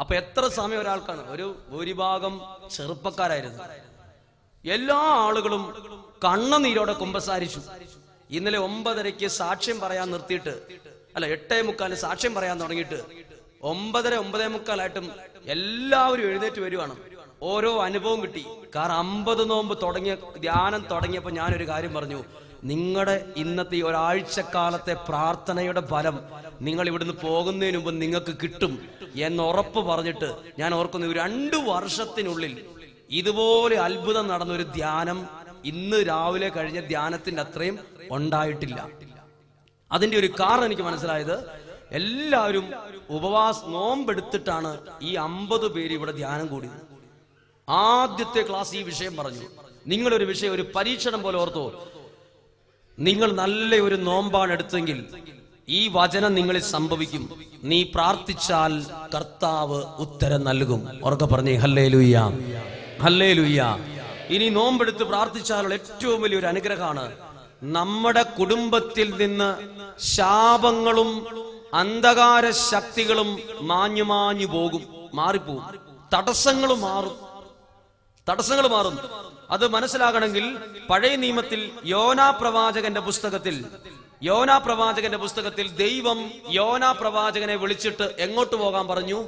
അപ്പൊ 0.00 0.14
എത്ര 0.14 0.48
സമയം 0.48 0.80
ഒരാൾക്കാണ്? 0.80 1.30
ഒരു 1.30 1.56
ഭൂരിഭാഗം 1.70 2.40
ചെറുപ്പക്കാരായിരുന്നു. 2.70 3.58
എല്ലാ 4.64 4.96
ആളുകളും 4.96 5.62
കണ്ണനീരോടെ 6.24 6.92
കുമ്പസാരിച്ചു. 6.92 7.60
ഇന്നലെ 8.30 8.58
ഒമ്പതരയ്ക്ക് 8.58 9.26
സാക്ഷ്യം 9.26 9.80
പറയാൻ 9.80 10.10
നിർത്തിയിട്ട് 10.10 10.54
അല്ല 11.16 11.26
എട്ടേ 11.26 11.62
മുക്കാലിന് 11.62 11.98
സാക്ഷ്യം 11.98 12.34
പറയാൻ 12.34 12.60
തുടങ്ങിയിട്ട് 12.60 13.00
ഒമ്പതര 13.62 14.14
ഒമ്പതേ 14.14 14.46
മുക്കാലായിട്ടും 14.46 15.12
എല്ലാവരും 15.46 16.28
എഴുന്നേറ്റ് 16.28 16.60
വരുവാണ്. 16.60 16.96
ഓരോ 17.42 17.82
അനുഭവം 17.82 18.22
കിട്ടി. 18.22 18.46
കാരണം 18.76 18.94
അമ്പത് 18.94 19.50
നോമ്പ് 19.50 19.82
തുടങ്ങിയ 19.82 20.14
ധ്യാനം 20.14 20.82
തുടങ്ങിയപ്പോൾ 20.90 21.30
ഞാനൊരു 21.30 21.68
കാര്യം 21.68 21.94
പറഞ്ഞു. 21.94 22.24
നിങ്ങളുടെ 22.64 23.32
ഇന്നത്തെ 23.36 23.76
ഈ 23.76 23.82
ഒരാഴ്ചക്കാലത്തെ 23.82 24.94
പ്രാർത്ഥനയുടെ 25.08 25.80
ഫലം 25.80 26.18
നിങ്ങൾ 26.60 26.88
ഇവിടുന്ന് 26.88 27.14
പോകുന്നതിന് 27.22 27.76
മുമ്പ് 27.76 28.02
നിങ്ങൾക്ക് 28.02 28.36
കിട്ടും 28.42 28.88
എന്ന് 29.14 29.42
ഉറപ്പ് 29.42 29.80
പറഞ്ഞിട്ട് 29.80 30.36
ഞാൻ 30.58 30.74
ഓർക്കുന്നു 30.74 31.12
രണ്ടു 31.12 31.56
വർഷത്തിനുള്ളിൽ 31.56 32.64
ഇതുപോലെ 33.10 33.76
അത്ഭുതം 33.76 34.28
നടന്ന 34.28 34.52
ഒരു 34.52 34.62
ധ്യാനം 34.62 35.28
ഇന്ന് 35.64 35.96
രാവിലെ 36.08 36.48
കഴിഞ്ഞ 36.48 36.80
ധ്യാനത്തിന്റെ 36.80 37.42
അത്രയും 37.42 37.78
ഉണ്ടായിട്ടില്ല. 38.10 38.88
അതിന്റെ 39.92 40.18
ഒരു 40.18 40.26
കാരണം 40.26 40.64
എനിക്ക് 40.64 40.82
മനസ്സിലായത് 40.82 41.62
എല്ലാവരും 41.92 42.72
ഉപവാസ 43.10 43.64
നോമ്പെടുത്തിട്ടാണ് 43.64 44.78
ഈ 45.02 45.14
അമ്പത് 45.14 45.68
പേര് 45.72 45.92
ഇവിടെ 45.92 46.12
ധ്യാനം 46.12 46.46
കൂടിയത്. 46.46 46.80
ആദ്യത്തെ 47.68 48.48
ക്ലാസ് 48.50 48.76
ഈ 48.76 48.82
വിഷയം 48.82 49.16
പറഞ്ഞു. 49.16 49.44
നിങ്ങളൊരു 49.86 50.24
വിഷയം 50.24 50.52
ഒരു 50.52 50.66
പരീക്ഷണം 50.76 51.22
പോലെ 51.22 51.38
ഓർത്തോ. 51.38 51.88
നിങ്ങൾ 52.98 53.32
നല്ല 53.32 53.74
ഒരു 53.74 53.96
നോമ്പാണ് 54.08 54.52
എടുത്തെങ്കിൽ 54.52 54.98
ഈ 55.68 55.88
വചനം 55.92 56.34
നിങ്ങളിൽ 56.34 56.62
സംഭവിക്കും. 56.74 57.22
നീ 57.64 57.82
പ്രാർത്ഥിച്ചാൽ 57.94 58.72
കർത്താവ് 59.14 59.78
ഉത്തരം 60.04 60.44
നൽകും. 60.44 60.80
ഉറക്കെ 61.04 61.24
പറഞ്ഞേ 61.24 61.54
ഹല്ലേ 61.64 61.88
ലുയ്യ 61.88 62.18
ഹല്ലേ 63.04 63.32
ലുയ്യ 63.32 63.62
ഇനി 64.34 64.48
നോമ്പെടുത്ത് 64.48 65.04
പ്രാർത്ഥിച്ചാലുള്ള 65.04 65.74
ഏറ്റവും 65.74 66.22
വലിയൊരു 66.22 66.46
അനുഗ്രഹമാണ് 66.46 67.06
നമ്മുടെ 67.76 68.22
കുടുംബത്തിൽ 68.38 69.08
നിന്ന് 69.22 69.50
ശാപങ്ങളും 70.14 71.10
അന്ധകാര 71.74 72.44
ശക്തികളും 72.70 73.28
മാഞ്ഞു 73.70 74.02
മാഞ്ഞു 74.02 74.46
പോകും 74.46 74.82
മാറിപ്പോകും 75.14 75.64
തടസ്സങ്ങൾ 76.14 76.70
മാറും. 76.86 77.14
തടസ്സങ്ങൾ 78.28 78.66
മാറും. 78.68 78.96
അത് 79.52 79.68
മനസ്സിലാകണമെങ്കിൽ 79.68 80.58
പഴയ 80.90 81.16
നിയമത്തിൽ 81.16 81.70
യോനാ 81.84 82.30
പ്രവാചകന്റെ 82.30 83.00
പുസ്തകത്തിൽ 83.00 83.64
യോനാ 84.22 84.58
പ്രവാചകന്റെ 84.58 85.18
പുസ്തകത്തിൽ 85.18 85.68
ദൈവം 85.68 86.30
യോനാ 86.48 86.92
പ്രവാചകനെ 86.92 87.54
വിളിച്ചിട്ട് 87.56 88.14
എങ്ങോട്ട് 88.18 88.56
പോകാൻ 88.56 88.88
പറഞ്ഞു? 88.88 89.24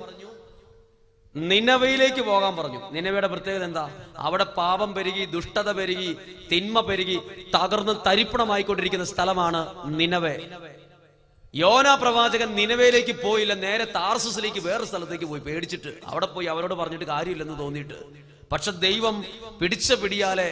നിനവയിലേക്ക് 1.36 2.22
പോകാൻ 2.22 2.56
പറഞ്ഞു. 2.56 2.90
നിനവയുടെ 2.90 3.26
പ്രത്യേകത 3.26 3.64
എന്താ? 3.64 3.90
അവിടെ 4.18 4.44
പാപം 4.44 4.94
പെരുകി 4.94 5.24
ദുഷ്ടത 5.24 5.72
പെരുകി 5.72 6.16
തിന്മ 6.52 6.80
പെരുകി 6.80 7.20
തകർന്ന് 7.54 7.92
തരിപ്പണമായിക്കൊണ്ടിരിക്കുന്ന 8.06 9.04
സ്ഥലമാണ് 9.04 9.60
നിനവേ. 10.00 10.36
യോന 11.54 11.94
പ്രവാചകൻ 11.94 12.54
നിനവയിലേക്ക് 12.54 13.22
പോയില്ല 13.22 13.54
നേരെ 13.54 13.84
താർസസിലേക്ക് 13.84 14.60
വേറെ 14.60 14.84
സ്ഥലത്തേക്ക് 14.84 15.24
പോയി 15.24 15.40
പേടിച്ചിട്ട്. 15.40 15.98
അവിടെ 16.06 16.26
പോയി 16.26 16.46
അവരോട് 16.46 16.74
പറഞ്ഞിട്ട് 16.74 17.04
കാര്യമില്ലെന്ന് 17.04 17.58
തോന്നിയിട്ട്. 17.58 17.98
പക്ഷെ 18.52 18.70
ദൈവം 18.70 19.24
പിടിച്ച 19.60 19.92
പിടിയാലെ 19.92 20.50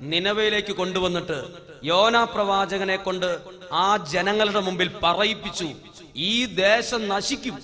നിലവയിലേക്ക് 0.00 0.72
കൊണ്ടുവന്നിട്ട് 0.72 1.38
യോന 1.84 2.24
പ്രവാചകനെ 2.24 2.96
കൊണ്ട് 2.96 3.38
ആ 3.72 3.86
ജനങ്ങളുടെ 4.12 4.60
മുമ്പിൽ 4.60 4.88
പറയിപ്പിച്ചു. 5.02 5.68
ഈ 6.16 6.44
ദേശം 6.44 7.08
നശിക്കും. 7.08 7.56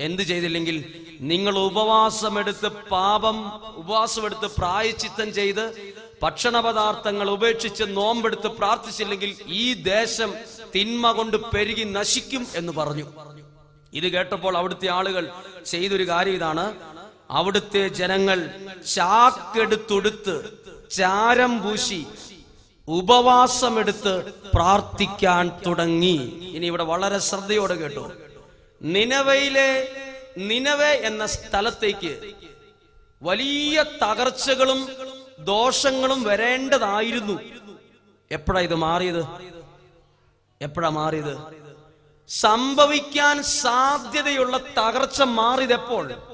എന്ത് 0.00 0.22
ചെയ്തില്ലെങ്കിൽ 0.22 0.76
നിങ്ങൾ 1.20 1.58
ഉപവാസമെടുത്ത് 1.58 2.68
പാപം 2.94 3.36
ഉപവാസമെടുത്ത് 3.76 4.48
പ്രായച്ചിത്തം 4.58 5.34
ചെയ്ത് 5.34 5.64
ഭക്ഷണ 6.22 6.60
പദാർത്ഥങ്ങൾ 6.60 7.30
ഉപേക്ഷിച്ച് 7.30 7.84
നോമ്പെടുത്ത് 7.98 8.46
പ്രാർത്ഥിച്ചില്ലെങ്കിൽ 8.46 9.30
ഈ 9.46 9.74
ദേശം 9.74 10.30
തിന്മ 10.74 11.12
കൊണ്ട് 11.12 11.36
പെരുകി 11.52 11.84
നശിക്കും 11.98 12.46
എന്ന് 12.54 12.72
പറഞ്ഞു. 12.72 13.06
ഇത് 13.92 14.06
കേട്ടപ്പോൾ 14.08 14.56
അവിടുത്തെ 14.58 14.88
ആളുകൾ 14.88 15.24
ചെയ്തൊരു 15.66 16.08
കാര്യം 16.08 16.34
ഇതാണ്. 16.34 16.93
അവിടുത്തെ 17.30 17.88
ജനങ്ങൾ 17.88 18.50
ചാക്കെടുത്തൊടുത്ത് 18.94 20.50
ചാരം 20.90 21.62
പൂശി 21.62 22.06
ഉപവാസമെടുത്ത് 22.88 24.32
പ്രാർത്ഥിക്കാൻ 24.54 25.50
തുടങ്ങി. 25.66 26.52
ഇനി 26.54 26.66
ഇവിടെ 26.66 26.84
വളരെ 26.84 27.18
ശ്രദ്ധയോടെ 27.18 27.74
കേട്ടോ. 27.74 28.12
നിനവയിലെ 28.82 29.88
നിനവ 30.38 30.82
എന്ന 30.82 31.26
സ്ഥലത്തേക്ക് 31.26 32.32
വലിയ 33.22 33.84
തകർച്ചകളും 34.02 34.88
ദോഷങ്ങളും 35.38 36.22
വരേണ്ടതായിരുന്നു. 36.22 37.40
എപ്പോഴാ 38.30 38.60
ഇത് 38.60 38.74
മാറിയത്? 38.74 39.26
എപ്പോഴാ 40.62 40.88
മാറിയത്? 40.88 41.38
സംഭവിക്കാൻ 42.28 43.42
സാധ്യതയുള്ള 43.42 44.56
തകർച്ച 44.56 45.22
മാറിയതെപ്പോൾ? 45.22 46.33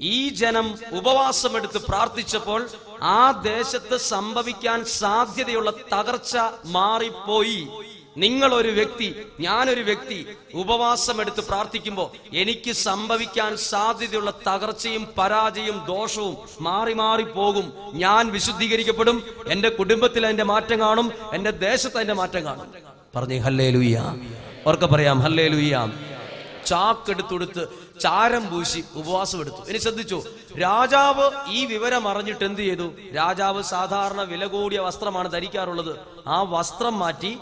ഈ 0.00 0.28
ജനം 0.28 0.74
ഉപവാസമെടുത്ത് 0.92 1.78
പ്രാർത്ഥിച്ചപ്പോൾ 1.78 2.68
ആ 3.02 3.30
ദേശത്ത് 3.30 3.96
സംഭവിക്കാൻ 3.96 4.84
സാധ്യതയുള്ള 4.84 5.70
തകർച്ച 5.70 6.36
മാറിപ്പോയി. 6.66 7.68
നിങ്ങൾ 8.16 8.54
ഒരു 8.54 8.68
വ്യക്തി 8.68 9.26
ഞാനൊരു 9.40 9.80
വ്യക്തി 9.80 10.26
ഉപവാസമെടുത്ത് 10.54 11.40
പ്രാർത്ഥിക്കുമ്പോൾ 11.40 12.08
എനിക്ക് 12.32 12.72
സംഭവിക്കാൻ 12.72 13.56
സാധ്യതയുള്ള 13.56 14.30
തകർച്ചയും 14.30 15.08
പരാജയവും 15.18 15.86
ദോഷവും 15.86 16.36
മാറി 16.60 16.92
മാറി 16.92 17.22
പോകും. 17.22 17.72
ഞാൻ 17.94 18.30
വിശുദ്ധീകരിക്കപ്പെടും 18.32 19.24
എന്റെ 19.48 19.68
കുടുംബത്തിൽ 19.68 20.26
അതിന്റെ 20.26 20.44
മാറ്റം 20.44 20.80
കാണും 20.80 21.12
എന്റെ 21.32 21.50
ദേശത്ത് 21.50 21.96
അതിന്റെ 21.96 22.14
മാറ്റം 22.14 22.44
കാണും. 22.44 22.66
പറഞ്ഞു 23.16 23.40
ഹല്ലേ 23.40 23.70
ലുയ്യ 23.70 23.98
ഓർക്കെ 24.66 24.86
പറയാം 24.86 25.20
ഹല്ലേ 25.20 25.48
ലുയ്യ 25.48 25.88
ചാക്കെടുത്തെടുത്ത് 26.66 27.62
ചാരം 28.00 28.44
പൂശി 28.50 28.80
ഉപവാസം 28.94 29.40
എടുത്തു 29.40 29.62
ഇനി 29.70 29.78
ശ്രദ്ധിച്ചു 29.78 30.18
രാജാവ് 30.58 31.26
ഈ 31.48 31.60
വിവരം 31.72 32.08
അറിഞ്ഞിട്ട് 32.08 32.44
എന്ത് 32.44 32.60
ചെയ്തു? 32.60 32.86
രാജാവ് 33.14 33.62
സാധാരണ 33.72 34.22
വില 34.32 34.46
കൂടിയ 34.46 34.80
വസ്ത്രമാണ് 34.80 35.28
ധരിക്കാറുള്ളത്. 35.32 35.92
ആ 36.26 36.38
വസ്ത്രം 36.54 36.98
മാറ്റി 36.98 37.32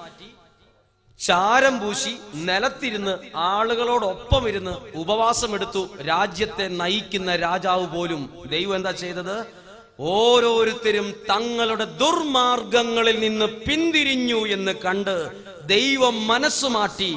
ചാരം 1.21 1.75
പൂശി 1.81 2.12
നിലത്തിരുന്ന് 2.47 3.14
ആളുകളോടൊപ്പം 3.35 4.49
ഇരുന്ന് 4.49 4.75
ഉപവാസം 4.95 5.50
എടുത്തു 5.55 5.83
രാജ്യത്തെ 6.11 6.67
നയിക്കുന്ന 6.81 7.37
രാജാവ് 7.37 7.87
പോലും 7.95 8.23
ദൈവം 8.55 8.75
എന്താ 8.76 8.93
ചെയ്തത്? 9.02 9.37
ഓരോരുത്തരും 10.00 11.09
തങ്ങളുടെ 11.31 11.85
ദുർമാർഗങ്ങളിൽ 12.00 13.21
നിന്ന് 13.21 13.47
പിന്തിരിഞ്ഞു 13.67 14.41
എന്ന് 14.57 14.73
കണ്ട് 14.85 15.17
ദൈവം 15.67 16.14
മനസ്സു 16.26 16.67
മാറ്റി 16.67 17.11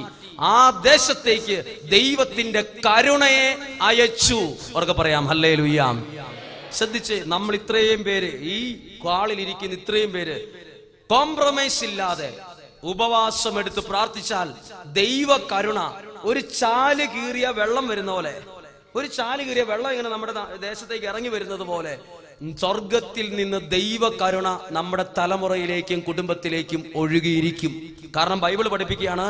ആ 0.51 0.57
ദേശത്തേക്ക് 0.83 1.57
ദൈവത്തിന്റെ 1.89 2.61
കരുണയെ 2.85 3.47
അയച്ചു. 3.81 4.39
അവർക്ക് 4.73 4.95
പറയാം 4.99 5.25
ഹല്ലേ 5.27 5.51
ലുയ്യാം 5.55 5.97
ശ്രദ്ധിച്ച് 6.71 7.17
നമ്മൾ 7.25 7.53
ഇത്രയും 7.55 8.01
പേര് 8.03 8.31
ഈ 8.53 8.57
കാളിൽ 9.05 9.39
ഇരിക്കുന്ന 9.41 9.73
ഇത്രയും 9.73 10.11
പേര് 10.11 10.37
കോംപ്രമൈസ് 11.09 11.83
ഇല്ലാതെ 11.83 12.29
ഉപവാസം 12.83 13.59
എടുത്ത് 13.59 13.79
പ്രാർത്ഥിച്ചാൽ 13.89 14.47
ദൈവ 14.93 15.37
കരുണ 15.51 15.79
ഒരു 16.23 16.39
ചാൽ 16.59 16.99
കീറിയ 17.15 17.47
വെള്ളം 17.59 17.87
വരുന്ന 17.87 18.11
പോലെ 18.11 18.35
ഒരു 18.95 19.07
ചാൽ 19.17 19.39
കീറിയ 19.41 19.63
വെള്ളം 19.63 19.89
ഇങ്ങനെ 19.91 20.09
നമ്മുടെ 20.09 20.33
ദേശത്തേക്ക് 20.61 21.05
ഇറങ്ങി 21.05 21.29
വരുന്നത് 21.29 21.63
പോലെ 21.63 21.93
സ്വർഗത്തിൽ 22.59 23.35
നിന്ന് 23.35 23.59
ദൈവ 23.69 24.09
കരുണ 24.21 24.47
നമ്മുടെ 24.71 25.05
തലമുറയിലേക്കും 25.17 25.99
കുടുംബത്തിലേക്കും 26.07 26.81
ഒഴുകിയിരിക്കും. 26.95 27.73
കാരണം 28.15 28.39
ബൈബിൾ 28.39 28.67
പഠിപ്പിക്കുകയാണ് 28.67 29.27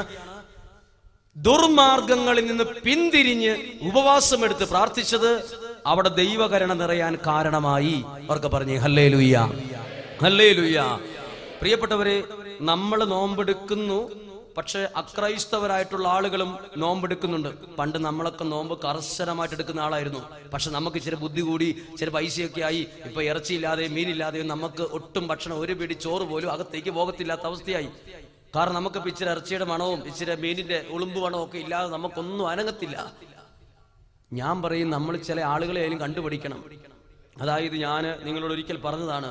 ദുർമാർഗങ്ങളിൽ 1.36 2.46
നിന്ന് 2.48 2.66
പിന്തിരിഞ്ഞ് 2.86 3.54
ഉപവാസം 3.90 4.42
എടുത്ത് 4.46 4.66
പ്രാർത്ഥിച്ചത് 4.70 5.32
അവിടെ 5.92 6.10
ദൈവകരണ 6.10 6.74
നിറയാൻ 6.74 7.14
കാരണമായി. 7.26 7.96
അവർക്ക് 8.28 8.50
പറഞ്ഞു 8.54 8.78
ഹല്ലേ 8.84 9.08
ലുയ്യ 9.14 9.38
ഹല്ലേ 10.24 10.52
ലുയ്യ 10.60 11.00
പ്രിയപ്പെട്ടവരെ 11.62 12.24
നമ്മൾ 12.70 13.00
നോമ്പെടുക്കുന്നു 13.06 14.00
പക്ഷെ 14.58 14.82
അക്രൈസ്തവരായിട്ടുള്ള 15.02 16.08
ആളുകളും 16.08 16.52
നോമ്പെടുക്കുന്നുണ്ട്. 16.84 17.50
പണ്ട് 17.80 17.98
നമ്മളൊക്കെ 18.06 18.46
നോമ്പ് 18.52 18.76
കർശനമായിട്ട് 18.86 19.56
എടുക്കുന്ന 19.56 19.82
ആളായിരുന്നു. 19.88 20.22
പക്ഷെ 20.54 20.70
നമുക്ക് 20.76 20.98
ഇച്ചിരി 21.00 21.18
ബുദ്ധി 21.24 21.42
കൂടി 21.42 21.68
ചില 22.00 22.10
പൈസയൊക്കെ 22.10 22.62
ആയി. 22.70 22.84
ഇപ്പൊ 23.08 23.22
ഇറച്ചിയില്ലാതെയും 23.32 23.94
മീനില്ലാതെയും 23.98 24.48
നമുക്ക് 24.54 24.84
ഒട്ടും 25.00 25.28
ഭക്ഷണം 25.32 25.60
ഒരു 25.60 25.74
പിടി 25.82 25.98
ചോറ് 26.06 26.28
പോലും 26.32 26.52
അകത്തേക്ക് 26.56 26.90
പോകത്തില്ലാത്ത 27.00 27.46
അവസ്ഥയായി. 27.52 27.90
കാരണം 28.56 28.76
നമുക്ക് 28.76 29.00
ഇച്ചിരി 29.12 29.30
ഇറച്ചിയുടെ 29.30 29.66
മണവും 29.66 30.00
ഇച്ചിരി 30.10 30.36
മീനിന്റെ 30.44 30.78
ഉളുമ്പ് 30.96 31.20
മണവും 31.20 31.44
ഒക്കെ 31.46 31.58
ഇല്ലാതെ 31.58 31.90
നമുക്കൊന്നും 31.90 32.46
അനങ്ങത്തില്ല. 32.50 32.98
ഞാൻ 34.34 34.56
പറയും 34.64 34.90
നമ്മൾ 34.90 35.18
ചില 35.18 35.40
ആളുകളെ 35.54 35.80
ആയാലും 35.82 36.00
കണ്ടുപിടിക്കണം. 36.02 36.60
അതായത് 37.42 37.76
ഞാൻ 37.76 38.04
നിങ്ങളോട് 38.26 38.54
ഒരിക്കൽ 38.54 38.78
പറഞ്ഞതാണ് 38.78 39.30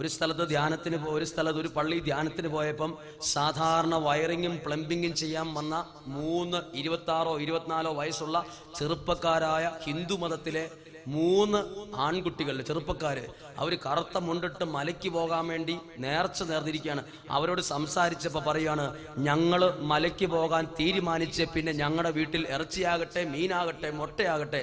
ഒരു 0.00 0.08
സ്ഥലത്ത് 0.08 0.48
ധ്യാനത്തിന് 0.48 0.96
ഒരു 1.08 1.24
സ്ഥലത്ത് 1.24 1.58
ഒരു 1.58 1.68
പള്ളി 1.76 1.98
ധ്യാനത്തിന് 1.98 2.48
പോയപ്പം 2.48 2.90
സാധാരണ 3.34 3.94
വയറിങ്ങും 4.06 4.54
പ്ലംബിങ്ങും 4.66 5.14
ചെയ്യാൻ 5.14 5.54
വന്ന 5.54 5.74
മൂന്ന് 6.16 6.58
ഇരുപത്തി 6.80 7.10
ആറോ 7.10 7.32
ഇരുപത്തിനാലോ 7.44 7.92
വയസ്സുള്ള 7.94 8.44
ചെറുപ്പക്കാരായ 8.74 9.70
ഹിന്ദു 9.86 10.14
മതത്തിലെ 10.14 10.64
മൂന്ന് 11.06 11.58
ആൺകുട്ടികൾ 11.94 12.62
ചെറുപ്പക്കാര്. 12.62 13.24
അവർ 13.58 13.78
കറുത്ത 13.86 14.18
മുണ്ടിട്ട് 14.18 14.64
മലയ്ക്ക് 14.64 15.08
പോകാൻ 15.08 15.46
വേണ്ടി 15.48 15.78
നേർച്ച 15.98 16.42
നേർന്നിരിക്കുകയാണ്. 16.42 17.04
അവരോട് 17.30 17.60
സംസാരിച്ചപ്പോ 17.60 18.40
പറയാണ് 18.46 18.86
ഞങ്ങൾ 19.18 19.78
മലയ്ക്ക് 19.92 20.26
പോകാൻ 20.26 20.64
തീരുമാനിച്ച് 20.80 21.42
പിന്നെ 21.54 21.72
ഞങ്ങളുടെ 21.72 22.10
വീട്ടിൽ 22.10 22.46
ഇറച്ചിയാകട്ടെ 22.48 23.24
മീനാകട്ടെ 23.24 23.90
മുട്ടയാകട്ടെ 23.90 24.62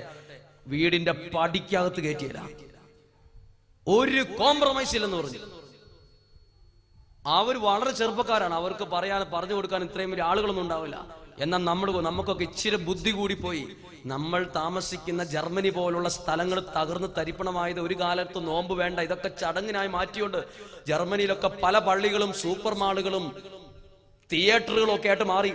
വീടിന്റെ 0.68 1.12
പടിക്കകത്ത് 1.12 2.02
കയറ്റിയില്ല 2.02 2.42
ഒരു 3.88 4.22
കോംപ്രമൈസ് 4.38 4.96
ഇല്ലെന്ന് 4.96 5.18
പറഞ്ഞു. 5.18 5.40
അവർ 7.26 7.58
വളരെ 7.58 7.92
ചെറുപ്പക്കാരാണ്. 7.92 8.54
അവർക്ക് 8.54 8.84
പറയാൻ 8.84 9.22
പറഞ്ഞു 9.34 9.54
കൊടുക്കാൻ 9.54 9.84
ഇത്രയും 9.84 10.12
വലിയ 10.12 10.24
ആളുകളൊന്നും 10.24 10.64
ഉണ്ടാവില്ല. 10.64 11.23
എന്നാൽ 11.44 11.62
നമ്മൾ 11.70 11.88
നമുക്കൊക്കെ 12.10 12.44
ഇച്ചിരി 12.44 12.78
ബുദ്ധി 12.90 13.12
കൂടി 13.12 13.36
പോയി. 13.44 13.64
നമ്മൾ 14.06 14.42
താമസിക്കുന്ന 14.60 15.24
ജർമ്മനി 15.34 15.70
പോലുള്ള 15.70 16.10
സ്ഥലങ്ങൾ 16.10 16.60
തകർന്ന് 16.78 17.10
തരിപ്പണമായത് 17.18 17.80
ഒരു 17.80 17.96
കാലത്ത് 18.02 18.40
നോമ്പ് 18.48 18.74
വേണ്ട 18.82 19.00
ഇതൊക്കെ 19.08 19.30
ചടങ്ങിനായി 19.42 19.88
മാറ്റിയോണ്ട് 19.88 20.40
ജർമ്മനിയിലൊക്കെ 20.88 21.50
പല 21.64 21.78
പള്ളികളും 21.90 22.34
സൂപ്പർ 22.42 22.76
മാളുകളും 22.84 23.26
തിയേറ്ററുകളും 24.30 24.94
ഒക്കെ 24.96 25.10
ആയിട്ട് 25.10 25.24
മാറി. 25.34 25.54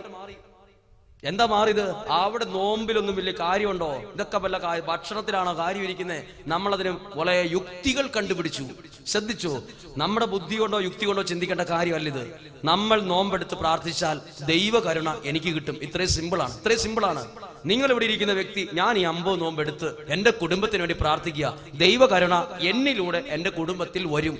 എന്താ 1.24 1.46
മാറിയത്? 1.46 1.96
അവിടെ 1.96 2.44
നോമ്പിലൊന്നും 2.44 3.16
വലിയ 3.16 3.32
കാര്യമുണ്ടോ? 3.40 4.02
ഇതൊക്കെ 4.14 4.38
വല്ല 4.38 4.80
ഭക്ഷണത്തിലാണോ 4.88 5.58
കാര്യം 5.58 5.82
ഇരിക്കുന്നത് 5.82 6.24
നമ്മളതിന് 6.46 6.96
വളരെ 7.14 7.48
യുക്തികൾ 7.52 8.06
കണ്ടുപിടിച്ചു. 8.16 8.64
ശ്രദ്ധിച്ചു? 9.06 9.62
നമ്മുടെ 9.96 10.26
ബുദ്ധി 10.26 10.56
കൊണ്ടോ 10.56 10.80
യുക്തി 10.80 11.04
കൊണ്ടോ 11.04 11.22
ചിന്തിക്കേണ്ട 11.22 11.60
കാര്യമല്ല 11.60 12.08
ഇത് 12.08 12.34
നമ്മൾ 12.64 13.00
നോമ്പെടുത്ത് 13.00 13.54
പ്രാർത്ഥിച്ചാൽ 13.54 14.20
ദൈവകരുണ 14.42 15.20
എനിക്ക് 15.24 15.46
കിട്ടും. 15.46 15.78
ഇത്രയും 15.82 16.08
സിമ്പിളാണ്. 16.08 16.58
ഇത്രയും 16.58 16.80
സിമ്പിളാണ്. 16.80 17.26
നിങ്ങൾ 17.66 17.90
ഇവിടെ 17.90 18.04
ഇരിക്കുന്ന 18.04 18.32
വ്യക്തി 18.32 18.68
ഞാൻ 18.72 18.98
ഈ 18.98 19.02
അമ്പത് 19.02 19.40
നോമ്പെടുത്ത് 19.40 20.06
എന്റെ 20.08 20.30
കുടുംബത്തിന് 20.30 20.80
വേണ്ടി 20.80 20.96
പ്രാർത്ഥിക്കുക. 21.00 21.58
ദൈവകരുണ 21.74 22.46
എന്നിലൂടെ 22.60 23.18
എന്റെ 23.18 23.50
കുടുംബത്തിൽ 23.50 24.06
വരും. 24.06 24.38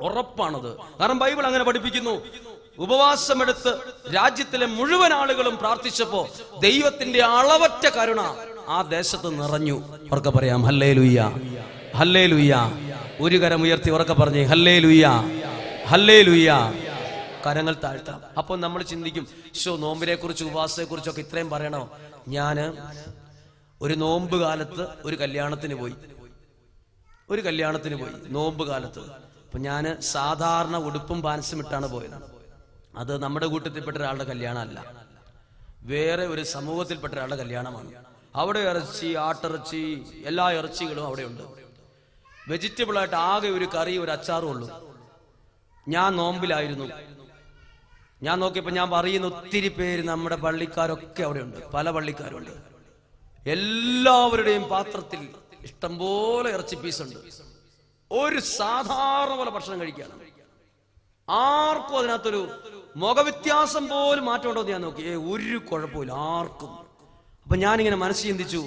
ഉറപ്പാണത്. 0.00 0.76
കാരണം 1.00 1.18
ബൈബിൾ 1.18 1.46
അങ്ങനെ 1.46 1.64
പഠിപ്പിക്കുന്നു. 1.64 2.22
ഉപവാസമെടുത്ത് 2.78 3.70
രാജ്യത്തിലെ 4.14 4.66
മുഴുവൻ 4.66 5.12
ആളുകളും 5.12 5.56
പ്രാർത്ഥിച്ചപ്പോ 5.56 6.20
ദൈവത്തിന്റെ 6.60 7.20
അളവറ്റ 7.38 7.86
കരുണ 7.96 8.20
ആ 8.68 8.82
ദേശത്ത് 8.90 9.28
നിറഞ്ഞു. 9.40 9.76
ഉറക്കെ 10.12 10.30
പറയാം 10.30 10.62
ഹല്ലേ 10.66 10.92
ലുയ്യ 10.92 11.20
ഹല്ലേ 11.94 12.26
ലുയ്യ 12.26 12.54
ഒരു 13.20 13.36
കരം 13.36 13.62
ഉയർത്തി 13.62 13.90
ഉറക്കെ 13.90 14.12
പറഞ്ഞേ 14.12 14.44
ഹല്ലേ 14.44 14.78
ലുയ്യ 14.78 15.06
ഹല്ലേ 15.86 16.22
ലുയ്യ 16.22 16.50
കരങ്ങൾ 17.46 17.74
താഴ്ത്താം 17.84 18.20
അപ്പൊ 18.38 18.56
നമ്മൾ 18.56 18.82
ചിന്തിക്കും 18.82 19.24
ഷോ 19.54 19.76
നോമ്പിനെ 19.76 20.14
കുറിച്ച് 20.14 20.44
ഉപവാസത്തെ 20.44 20.84
കുറിച്ചൊക്കെ 20.84 21.20
ഇത്രയും 21.20 21.50
പറയണോ? 21.50 21.82
ഞാൻ 22.28 22.56
ഒരു 23.80 23.94
നോമ്പ് 23.94 24.36
കാലത്ത് 24.36 24.84
ഒരു 25.04 25.16
കല്യാണത്തിന് 25.16 25.74
പോയി. 25.74 25.94
ഒരു 27.30 27.40
കല്യാണത്തിന് 27.40 27.96
പോയി 27.96 28.14
നോമ്പ് 28.28 28.64
കാലത്ത്. 28.68 29.02
അപ്പൊ 29.44 29.58
ഞാൻ 29.58 29.84
സാധാരണ 30.14 30.76
ഉടുപ്പും 30.88 31.22
പാൻസും 31.22 31.58
ഇട്ടാണ് 31.58 31.86
പോയത്. 31.86 32.18
അത് 32.94 33.22
നമ്മുടെ 33.22 33.46
കൂട്ടത്തിൽപ്പെട്ട 33.46 33.98
ഒരാളുടെ 33.98 34.24
കല്യാണമല്ല. 34.24 34.94
വേറെ 35.82 36.26
ഒരു 36.26 36.42
സമൂഹത്തിൽപ്പെട്ട 36.42 37.14
ഒരാളുടെ 37.14 37.36
കല്യാണമാണ്. 37.36 38.04
അവിടെ 38.34 38.58
ഇറച്ചി 38.58 39.14
ആട്ടിറച്ചി 39.14 40.06
എല്ലാ 40.24 40.50
ഇറച്ചികളും 40.50 41.06
അവിടെയുണ്ട്. 41.06 41.42
വെജിറ്റബിൾ 42.48 42.98
ആയിട്ട് 42.98 43.14
ആകെ 43.14 43.48
ഒരു 43.48 43.64
കറി 43.64 43.98
ഒരു 43.98 44.10
അച്ചാറും 44.10 44.50
ഉള്ളൂ. 44.50 44.68
ഞാൻ 45.88 46.16
നോമ്പിലായിരുന്നു. 46.16 46.90
ഞാൻ 48.22 48.40
നോക്കിയപ്പോ 48.40 48.70
ഞാൻ 48.70 48.90
പറയുന്ന 48.90 49.26
ഒത്തിരി 49.26 49.68
പേര് 49.68 50.04
നമ്മുടെ 50.08 50.36
പള്ളിക്കാരൊക്കെ 50.36 51.22
അവിടെയുണ്ട്. 51.22 51.70
പല 51.70 51.90
പള്ളിക്കാരുണ്ട്. 51.90 52.50
എല്ലാവരുടെയും 53.46 54.68
പാത്രത്തിൽ 54.68 55.28
ഇഷ്ടംപോലെ 55.62 56.50
ഇറച്ചി 56.50 56.76
പീസുണ്ട് 56.76 57.18
ഒരു 58.12 58.40
സാധാരണ 58.40 59.36
പോലെ 59.36 59.50
ഭക്ഷണം 59.50 59.80
കഴിക്കാണ് 59.80 60.27
ആർക്കും 61.30 61.98
അതിനകത്തൊരു 61.98 62.48
മുഖവ്യത്യാസം 62.96 63.88
പോലും 63.88 64.24
മാറ്റമുണ്ടോ 64.24 64.60
എന്ന് 64.60 64.72
ഞാൻ 64.72 64.82
നോക്കി. 64.82 65.02
ഏ 65.02 65.14
ഒരു 65.32 65.58
കുഴപ്പമില്ല 65.70 66.12
ആർക്കും. 66.12 66.70
അപ്പൊ 67.44 67.56
ഞാനിങ്ങനെ 67.56 67.96
മനസ്സ് 67.96 68.22
ചിന്തിച്ചു 68.22 68.62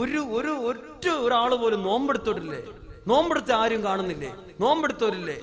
ഒരു 0.00 0.20
ഒരു 0.38 0.52
ഒറ്റ 0.70 1.08
ഒരാൾ 1.08 1.54
പോലും 1.54 1.82
നോമ്പെടുത്തോട്ടില്ലേ? 1.82 2.62
നോമ്പെടുത്ത 3.06 3.52
ആരും 3.52 3.84
കാണുന്നില്ലേ? 3.84 4.32
നോമ്പെടുത്തോരില്ലേ? 4.60 5.38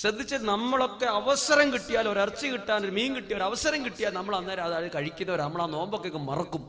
ശ്രദ്ധിച്ച് 0.00 0.34
നമ്മളൊക്കെ 0.34 1.06
അവസരം 1.06 1.72
കിട്ടിയാൽ 1.72 2.08
ഒരു 2.08 2.20
കിട്ടാൻ 2.54 2.84
ഒരു 2.84 2.92
മീൻ 2.92 3.10
കിട്ടിയ 3.16 3.36
ഒരു 3.36 3.44
അവസരം 3.44 3.84
കിട്ടിയാൽ 3.84 4.12
നമ്മൾ 4.14 4.36
അന്നേരം 4.36 4.64
അതായത് 4.64 4.90
കഴിക്കുന്നവർ 4.96 5.40
നമ്മൾ 5.40 5.62
ആ 5.62 5.66
നോമ്പൊക്കെ 5.66 6.18
മറക്കും. 6.30 6.64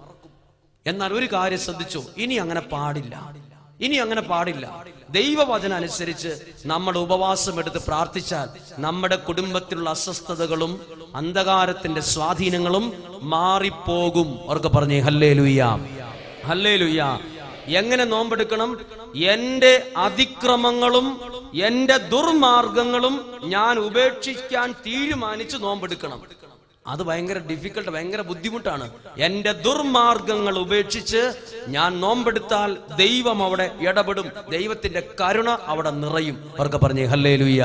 എന്നാൽ 0.86 1.14
ഒരു 1.14 1.26
കാര്യം 1.34 1.60
ശ്രദ്ധിച്ചു 1.60 2.02
ഇനി 2.18 2.36
അങ്ങനെ 2.36 2.60
പാടില്ല. 2.60 3.16
ഇനി 3.86 3.96
അങ്ങനെ 4.04 4.22
പാടില്ല. 4.22 4.66
ദൈവവചന 5.10 5.74
അനുസരിച്ച് 5.74 6.32
നമ്മൾ 6.66 6.94
ഉപവാസം 6.98 7.56
എടുത്ത് 7.60 7.80
പ്രാർത്ഥിച്ചാൽ 7.88 8.48
നമ്മുടെ 8.86 9.18
കുടുംബത്തിലുള്ള 9.28 9.90
അസ്വസ്ഥതകളും 9.90 10.72
അന്ധകാരത്തിന്റെ 11.16 12.02
സ്വാധീനങ്ങളും 12.14 12.86
മാറിപ്പോകും. 13.34 14.30
അവർക്ക് 14.48 14.72
പറഞ്ഞേ 14.76 15.00
ഹല്ലേ 15.08 15.32
ലുയ്യ 15.40 15.64
ഹല്ലേ 16.46 16.76
ലുയ്യ 16.76 17.02
എങ്ങനെ 17.82 18.06
നോമ്പെടുക്കണം? 18.14 18.70
എന്റെ 19.34 19.74
അതിക്രമങ്ങളും 19.98 21.08
എന്റെ 21.68 21.98
ദുർമാർഗങ്ങളും 22.14 23.16
ഞാൻ 23.54 23.74
ഉപേക്ഷിക്കാൻ 23.80 24.70
തീരുമാനിച്ച് 24.86 25.58
നോമ്പെടുക്കണം. 25.66 26.20
അത് 26.92 27.02
ഭയങ്കര 27.04 27.38
ഡിഫിക്കൽട്ട് 27.50 27.92
ഭയങ്കര 27.96 28.22
ബുദ്ധിമുട്ടാണ്. 28.22 28.86
എന്റെ 29.18 29.52
ദുർമാർഗങ്ങൾ 29.66 30.56
ഉപേക്ഷിച്ച് 30.60 31.22
ഞാൻ 31.76 32.00
നോമ്പെടുത്താൽ 32.00 32.78
ദൈവം 32.98 33.44
അവിടെ 33.44 33.68
ഇടപെടും. 33.88 34.28
ദൈവത്തിന്റെ 34.52 35.02
കരുണ 35.22 35.50
അവിടെ 35.74 35.92
നിറയും. 36.04 36.38
അവർക്ക് 36.60 36.80
പറഞ്ഞേ 36.86 37.06
ഹല്ലേ 37.06 37.36
ലുയ്യ 37.36 37.64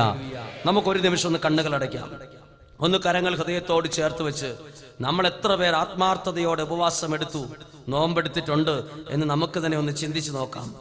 നമുക്കൊരു 0.66 0.98
നിമിഷം 0.98 1.28
ഒന്ന് 1.28 1.40
കണ്ണുകൾ 1.46 1.74
അടയ്ക്കാം. 1.74 2.08
ഒന്ന് 2.80 2.98
കരങ്ങൾ 3.06 3.32
ഹൃദയത്തോട് 3.36 3.88
ചേർത്ത് 3.96 4.22
വെച്ച് 4.22 4.50
നമ്മൾ 5.00 5.26
എത്ര 5.26 5.54
പേർ 5.54 5.74
ആത്മാർത്ഥതയോടെ 5.74 6.62
ഉപവാസം 6.62 7.14
എടുത്തു 7.14 7.42
നോമ്പെടുത്തിട്ടുണ്ട് 7.88 8.74
എന്ന് 9.10 9.26
നമുക്ക് 9.26 9.66
തന്നെ 9.66 9.78
ഒന്ന് 9.78 9.92
ചിന്തിച്ചു 9.92 10.30
നോക്കാം. 10.30 10.74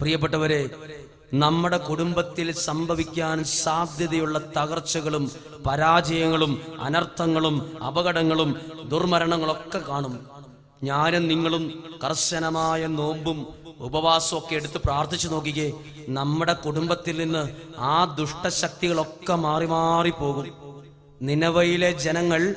പ്രിയപ്പെട്ടവരെ 0.00 0.60
നമ്മുടെ 1.34 1.76
കുടുംബത്തിൽ 1.76 2.52
സംഭവിക്കാൻ 2.52 3.44
സാധ്യതയുള്ള 3.44 4.38
തകർച്ചകളും 4.56 5.30
പരാജയങ്ങളും 5.66 6.62
അനർത്ഥങ്ങളും 6.80 7.84
അപകടങ്ങളും 7.86 8.60
ദുർമരണങ്ങളൊക്കെ 8.88 9.78
കാണും. 9.78 10.26
ഞാനും 10.82 11.28
നിങ്ങളും 11.28 11.84
കർശനമായ 12.04 12.86
നോമ്പും 12.86 13.46
ഉപവാസവും 13.80 14.38
ഒക്കെ 14.38 14.54
എടുത്ത് 14.54 14.78
പ്രാർത്ഥിച്ചു 14.78 15.28
നോക്കിക്കേ 15.28 15.72
നമ്മുടെ 16.08 16.52
കുടുംബത്തിൽ 16.52 17.18
നിന്ന് 17.18 17.48
ആ 17.78 18.16
ദുഷ്ടശക്തികളൊക്കെ 18.18 19.34
മാറി 19.34 19.66
മാറി 19.66 20.10
പോകും. 20.10 20.46
നിലവയിലെ 21.22 21.92
ജനങ്ങൾ 21.92 22.54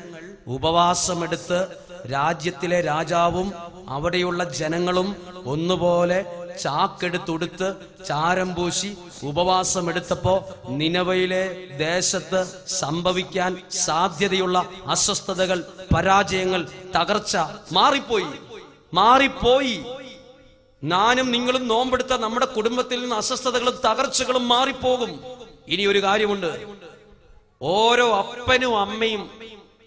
ഉപവാസമെടുത്ത് 0.47 1.67
രാജ്യത്തിലെ 2.12 2.81
രാജാവും 2.81 3.53
അവിടെയുള്ള 3.89 4.43
ജനങ്ങളും 4.43 5.15
ഒന്നുപോലെ 5.45 6.42
ചാക്കെടുത്തുടുത്ത് 6.59 7.75
ചാരം 8.07 8.55
പൂശി 8.55 8.97
ഉപവാസമെടുത്തപ്പോ 9.23 10.49
നിനവയിലെ 10.69 11.67
ദേശത്ത് 11.77 12.63
സംഭവിക്കാൻ 12.67 13.63
സാധ്യതയുള്ള 13.71 14.69
അസ്വസ്ഥതകൾ 14.87 15.63
പരാജയങ്ങൾ 15.95 16.67
തകർച്ച 16.95 17.37
മാറിപ്പോയി. 17.71 18.25
മാറിപ്പോയി. 18.93 19.83
ഞാനും 20.83 21.31
നിങ്ങളും 21.31 21.67
നോമ്പെടുത്ത 21.67 22.13
നമ്മുടെ 22.13 22.45
കുടുംബത്തിൽ 22.45 23.01
നിന്ന് 23.01 23.15
അസ്വസ്ഥതകളും 23.15 23.79
തകർച്ചകളും 23.85 24.47
മാറിപ്പോകും. 24.47 25.21
ഇനി 25.67 25.85
ഒരു 25.85 26.03
കാര്യമുണ്ട്. 26.03 26.67
ഓരോ 27.61 28.17
അപ്പനും 28.17 28.79
അമ്മയും 28.79 29.29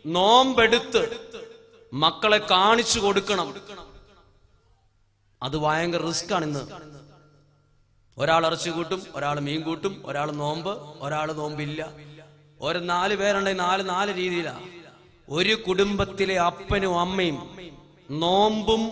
നോമ്പെടുത്ത് 0.06 1.16
മക്കളെ 1.92 2.38
കാണിച്ചു 2.38 3.00
കൊടുക്കണം. 3.00 3.54
അത് 5.42 5.56
ഭയങ്കര 5.56 6.06
റിസ്ക് 6.06 6.34
ആണ് 6.34 6.44
ഇന്ന് 6.44 6.62
ഒരാൾ 8.18 8.46
ഇറച്ചി 8.46 8.70
കൂട്ടും 8.70 9.02
ഒരാൾ 9.14 9.40
മീൻ 9.40 9.60
കൂട്ടും 9.62 10.02
ഒരാൾ 10.04 10.30
നോമ്പ് 10.30 10.70
ഒരാൾ 11.00 11.32
നോമ്പില്ല. 11.32 11.92
ഒരു 12.60 12.78
നാല് 12.78 13.14
പേരുണ്ടെങ്കിൽ 13.14 13.62
നാല് 13.62 13.88
നാല് 13.88 14.16
രീതിയിലാ. 14.16 14.60
ഒരു 15.28 15.54
കുടുംബത്തിലെ 15.54 16.40
അപ്പനും 16.40 17.00
അമ്മയും 17.00 17.56
നോമ്പും 18.10 18.82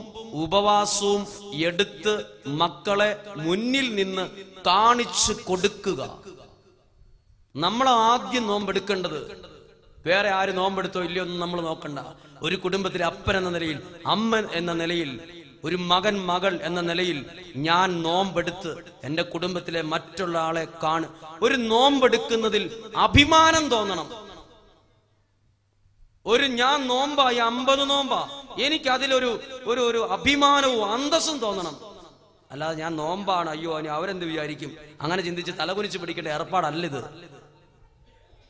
ഉപവാസവും 0.45 1.27
എടുത്ത് 1.65 2.27
മക്കളെ 2.47 3.25
മുന്നിൽ 3.37 3.95
നിന്ന് 3.95 4.29
കാണിച്ചു 4.67 5.37
കൊടുക്കുക. 5.47 6.23
നമ്മൾ 7.57 7.89
ആദ്യം 7.89 8.47
നോമ്പെടുക്കേണ്ടത് 8.47 9.21
വേറെ 10.07 10.31
ആര് 10.31 10.57
നോമ്പെടുത്തോ 10.57 11.03
ഇല്ലയോ 11.03 11.25
ഒന്നും 11.25 11.41
നമ്മൾ 11.41 11.61
നോക്കണ്ട. 11.61 11.99
ഒരു 12.43 12.57
കുടുംബത്തിലെ 12.57 13.05
അപ്പൻ 13.05 13.37
എന്ന 13.37 13.51
നിലയിൽ 13.51 13.83
അമ്മ 14.07 14.37
എന്ന 14.37 14.73
നിലയിൽ 14.73 15.34
ഒരു 15.65 15.77
മകൻ 15.77 16.27
മകൾ 16.27 16.61
എന്ന 16.63 16.81
നിലയിൽ 16.81 17.27
ഞാൻ 17.57 18.03
നോമ്പെടുത്ത് 18.03 18.85
എന്റെ 19.05 19.23
കുടുംബത്തിലെ 19.23 19.83
മറ്റുള്ള 19.83 20.39
ആളെ 20.39 20.67
കാണു. 20.83 21.07
ഒരു 21.43 21.55
നോമ്പെടുക്കുന്നതിൽ 21.55 22.93
അഭിമാനം 22.97 23.69
തോന്നണം. 23.69 24.25
ഒരു 26.27 26.43
ഞാൻ 26.43 26.89
നോമ്പായി 26.89 27.37
അമ്പത് 27.37 27.91
നോമ്പാ. 27.91 28.43
എനിക്ക് 28.63 28.91
അതിലൊരു 28.91 29.41
ഒരു 29.65 29.81
ഒരു 29.81 30.09
അഭിമാനവും 30.11 30.93
അന്തസ്സും 30.93 31.39
തോന്നണം. 31.39 31.77
അല്ലാതെ 32.51 32.75
ഞാൻ 32.75 32.97
നോമ്പാണ്. 32.97 33.51
അയ്യോ 33.51 33.79
ഇനി 33.79 33.89
അവരെന്ത് 33.89 34.25
വിചാരിക്കും? 34.25 34.77
അങ്ങനെ 35.01 35.23
ചിന്തിച്ച് 35.23 35.53
തലകുനിച്ച് 35.61 35.99
പിടിക്കേണ്ട 35.99 36.29
ഏർപ്പാടല്ലിത് 36.29 37.05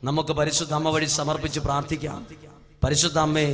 നമുക്ക് 0.05 0.33
പരിശുദ്ധ 0.33 0.75
അമ്മ 0.75 0.91
വഴി 0.91 1.05
സമർപ്പിച്ച് 1.05 1.61
പ്രാർത്ഥിക്കാം. 1.61 2.27
പരിശുദ്ധ 2.85 3.19
അമ്മേ 3.27 3.47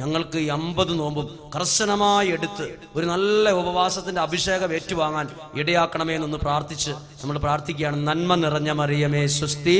ഞങ്ങൾക്ക് 0.00 0.38
ഈ 0.44 0.48
അമ്പത് 0.56 0.92
നോമ്പും 1.00 1.26
കർശനമായി 1.54 2.28
എടുത്ത് 2.36 2.66
ഒരു 2.96 3.06
നല്ല 3.12 3.50
ഉപവാസത്തിന്റെ 3.60 4.20
അഭിഷേകം 4.26 4.70
ഏറ്റുവാങ്ങാൻ 4.78 5.26
ഇടയാക്കണമേ 5.60 6.14
എന്നൊന്ന് 6.18 6.38
പ്രാർത്ഥിച്ച് 6.44 6.92
നമ്മൾ 7.20 7.36
പ്രാർത്ഥിക്കുകയാണ്. 7.46 7.98
നന്മ 8.08 8.34
നിറഞ്ഞ 8.44 8.70
മറിയമേ 8.80 9.22
സുസ്തി 9.38 9.78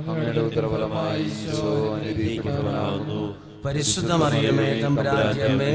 അങ്ങയുടെ 0.00 0.40
ഉത്തരഫലമായി 0.48 1.24
പരിശുദ്ധ 3.64 4.12
മറിയമേ 4.22 4.68
തമ്പുരാജ്യമേ 4.84 5.72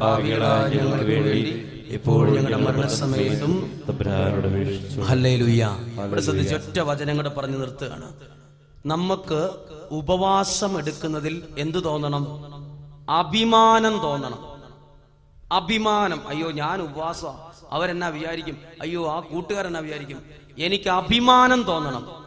പാപികളായ 0.00 0.68
ഞങ്ങൾക്ക് 0.74 1.06
വേണ്ടി 1.12 1.40
ഇപ്പോൾ 1.96 2.22
ഞങ്ങളുടെ 2.36 2.58
മരണസമയത്തും 2.66 3.52
ഇവിടെ 6.06 6.22
ശ്രദ്ധിച്ച് 6.26 6.54
ഒറ്റ 6.60 6.78
വചനം 6.88 7.16
കൂടെ 7.18 7.32
പറഞ്ഞു 7.38 7.58
നിർത്തുകയാണ്. 7.62 8.08
നമുക്ക് 8.86 9.50
ഉപവാസം 9.90 10.78
എടുക്കുന്നതിൽ 10.78 11.42
എന്തു 11.58 11.78
തോന്നണം? 11.78 12.26
അഭിമാനം 13.10 13.98
തോന്നണം. 13.98 14.38
അഭിമാനം. 15.52 16.28
അയ്യോ 16.28 16.50
ഞാൻ 16.50 16.82
ഉപവാസ 16.82 17.24
അവരെന്നാ 17.70 18.08
വിചാരിക്കും? 18.08 18.58
അയ്യോ 18.80 19.12
ആ 19.12 19.20
കൂട്ടുകാരെന്നാ 19.20 19.80
വിചാരിക്കും? 19.80 20.22
എനിക്ക് 20.58 20.88
അഭിമാനം 20.88 21.62
തോന്നണം. 21.62 22.26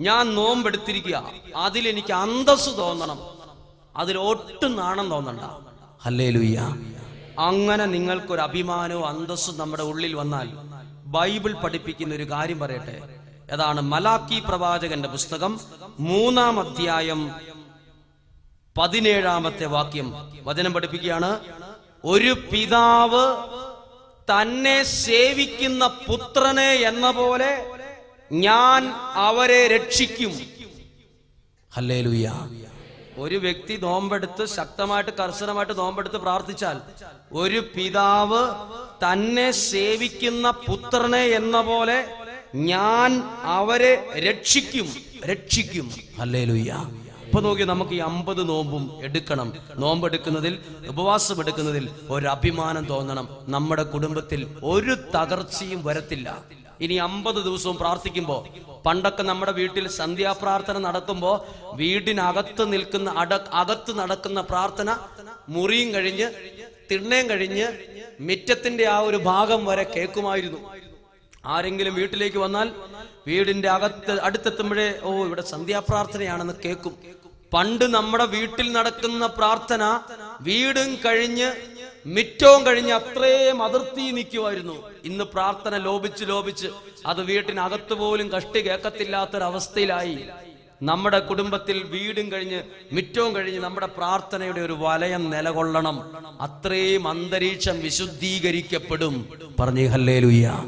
ഞാൻ 0.00 0.34
നോമ്പെടുത്തിരിക്കുക. 0.34 1.30
അതിൽ 1.56 1.88
എനിക്ക് 1.88 2.12
അന്തസ് 2.12 2.78
തോന്നണം. 2.78 3.18
അതിൽ 3.96 4.18
ഒട്ടും 4.18 4.76
നാണം 4.76 5.10
തോന്നണ്ട. 5.10 5.40
അല്ലേ 6.04 6.30
ലുയ്യ 6.30 6.76
അങ്ങനെ 7.38 7.84
നിങ്ങൾക്കൊരു 7.84 8.40
അഭിമാനവും 8.40 9.06
അന്തസ്സും 9.06 9.58
നമ്മുടെ 9.58 9.82
ഉള്ളിൽ 9.82 10.14
വന്നാൽ 10.14 10.48
ബൈബിൾ 11.06 11.52
പഠിപ്പിക്കുന്ന 11.52 12.14
ഒരു 12.14 12.30
കാര്യം 12.30 12.58
പറയട്ടെ. 12.58 13.19
അതാണ് 13.50 13.80
മലാക്കി 13.82 14.42
പ്രവാചകന്റെ 14.48 15.08
പുസ്തകം 15.08 15.60
മൂന്നാം 16.00 16.60
അധ്യായം 16.60 17.20
പതിനേഴാമത്തെ 18.78 19.64
വാക്യം. 19.66 20.08
വചനം 20.42 20.72
പഠിപ്പിക്കുകയാണ് 20.72 21.30
ഒരു 22.04 22.32
പിതാവ് 22.52 23.24
തന്നെ 24.28 24.82
സേവിക്കുന്ന 24.82 25.86
പുത്രനെ 26.08 26.72
എന്ന 26.72 27.10
പോലെ 27.10 27.52
ഞാൻ 28.32 28.82
അവരെ 29.14 29.68
രക്ഷിക്കും. 29.68 30.32
ഒരു 33.18 33.36
വ്യക്തി 33.36 33.76
നോമ്പെടുത്ത് 33.76 34.44
ശക്തമായിട്ട് 34.46 35.10
കർശനമായിട്ട് 35.10 35.78
നോമ്പെടുത്ത് 35.78 36.16
പ്രാർത്ഥിച്ചാൽ 36.16 36.76
ഒരു 37.32 37.60
പിതാവ് 37.74 38.42
തന്നെ 39.04 39.50
സേവിക്കുന്ന 39.50 40.50
പുത്രനെ 40.50 41.24
എന്ന 41.30 41.60
പോലെ 41.60 41.98
ഞാൻ 42.54 43.22
അവരെ 43.42 44.06
രക്ഷിക്കും 44.18 44.96
രക്ഷിക്കും. 45.26 45.90
ഹല്ലേലൂയ. 46.18 46.90
ഇപ്പൊ 47.24 47.40
നോക്കി 47.40 47.62
നമുക്ക് 47.62 47.90
ഈ 47.90 47.98
അമ്പത് 47.98 48.48
നോമ്പും 48.48 48.98
എടുക്കണം. 49.02 49.52
നോമ്പെടുക്കുന്നതിൽ 49.76 50.58
ഉപവാസം 50.88 51.40
എടുക്കുന്നതിൽ 51.40 51.88
ഒരു 52.10 52.26
അഭിമാനം 52.26 52.84
തോന്നണം. 52.84 53.28
നമ്മുടെ 53.42 53.82
കുടുംബത്തിൽ 53.82 54.56
ഒരു 54.62 54.96
തകർച്ചയും 55.14 55.84
വരത്തില്ല. 55.84 56.44
ഇനി 56.80 56.94
അമ്പത് 56.94 57.34
ദിവസവും 57.34 57.76
പ്രാർത്ഥിക്കുമ്പോ 57.76 58.48
പണ്ടൊക്കെ 58.86 59.22
നമ്മുടെ 59.22 59.52
വീട്ടിൽ 59.52 59.88
സന്ധ്യാപ്രാർത്ഥന 59.88 60.78
നടക്കുമ്പോ 60.78 61.46
വീടിനകത്ത് 61.74 62.72
നിൽക്കുന്ന 62.72 63.10
അട 63.10 63.34
അകത്ത് 63.34 63.98
നടക്കുന്ന 63.98 64.40
പ്രാർത്ഥന 64.40 64.96
മുറിയും 65.48 65.94
കഴിഞ്ഞ് 65.94 66.30
തിണ്ണയും 66.90 67.30
കഴിഞ്ഞ് 67.30 67.72
മിറ്റത്തിന്റെ 68.20 68.86
ആ 68.86 68.98
ഒരു 68.98 69.16
ഭാഗം 69.16 69.66
വരെ 69.66 69.82
കേൾക്കുമായിരുന്നു. 69.82 70.79
ആരെങ്കിലും 71.44 71.94
വീട്ടിലേക്ക് 71.94 72.36
വന്നാൽ 72.36 72.72
വീടിന്റെ 73.26 73.68
അകത്ത് 73.68 74.20
അടുത്തെത്തുമ്പോഴേ 74.20 75.00
ഓ 75.02 75.24
ഇവിടെ 75.24 75.42
സന്ധ്യാപ്രാർത്ഥനയാണെന്ന് 75.42 76.54
കേൾക്കും. 76.64 76.94
പണ്ട് 77.54 77.84
നമ്മുടെ 77.94 78.24
വീട്ടിൽ 78.24 78.72
നടക്കുന്ന 78.72 79.26
പ്രാർത്ഥന 79.26 80.00
വീടും 80.40 80.98
കഴിഞ്ഞ് 81.04 81.52
മിറ്റവും 82.06 82.66
കഴിഞ്ഞ് 82.66 82.92
അത്രയും 82.92 83.62
അതിർത്തി 83.62 84.00
നിൽക്കുമായിരുന്നു. 84.00 84.90
ഇന്ന് 85.04 85.24
പ്രാർത്ഥന 85.24 85.76
ലോപിച്ച് 85.76 86.24
ലോപിച്ച് 86.24 86.68
അത് 87.06 87.20
വീട്ടിനകത്ത് 87.20 87.94
പോലും 87.94 88.28
കഷ്ടി 88.28 88.60
കേൾക്കത്തില്ലാത്തൊരവസ്ഥയിലായി. 88.60 90.18
നമ്മുടെ 90.82 91.18
കുടുംബത്തിൽ 91.18 91.82
വീടും 91.82 92.32
കഴിഞ്ഞ് 92.32 92.62
മിറ്റവും 92.92 93.34
കഴിഞ്ഞ് 93.34 93.60
നമ്മുടെ 93.60 93.86
പ്രാർത്ഥനയുടെ 93.86 94.60
ഒരു 94.60 94.72
വലയം 94.72 95.30
നിലകൊള്ളണം. 95.30 95.96
അത്രയും 96.40 97.08
അന്തരീക്ഷം 97.08 97.80
വിശുദ്ധീകരിക്കപ്പെടും. 97.80 99.28
പറഞ്ഞു 99.60 99.88
ഹല്ലേ 99.88 100.18
ലുയ്യ 100.18 100.64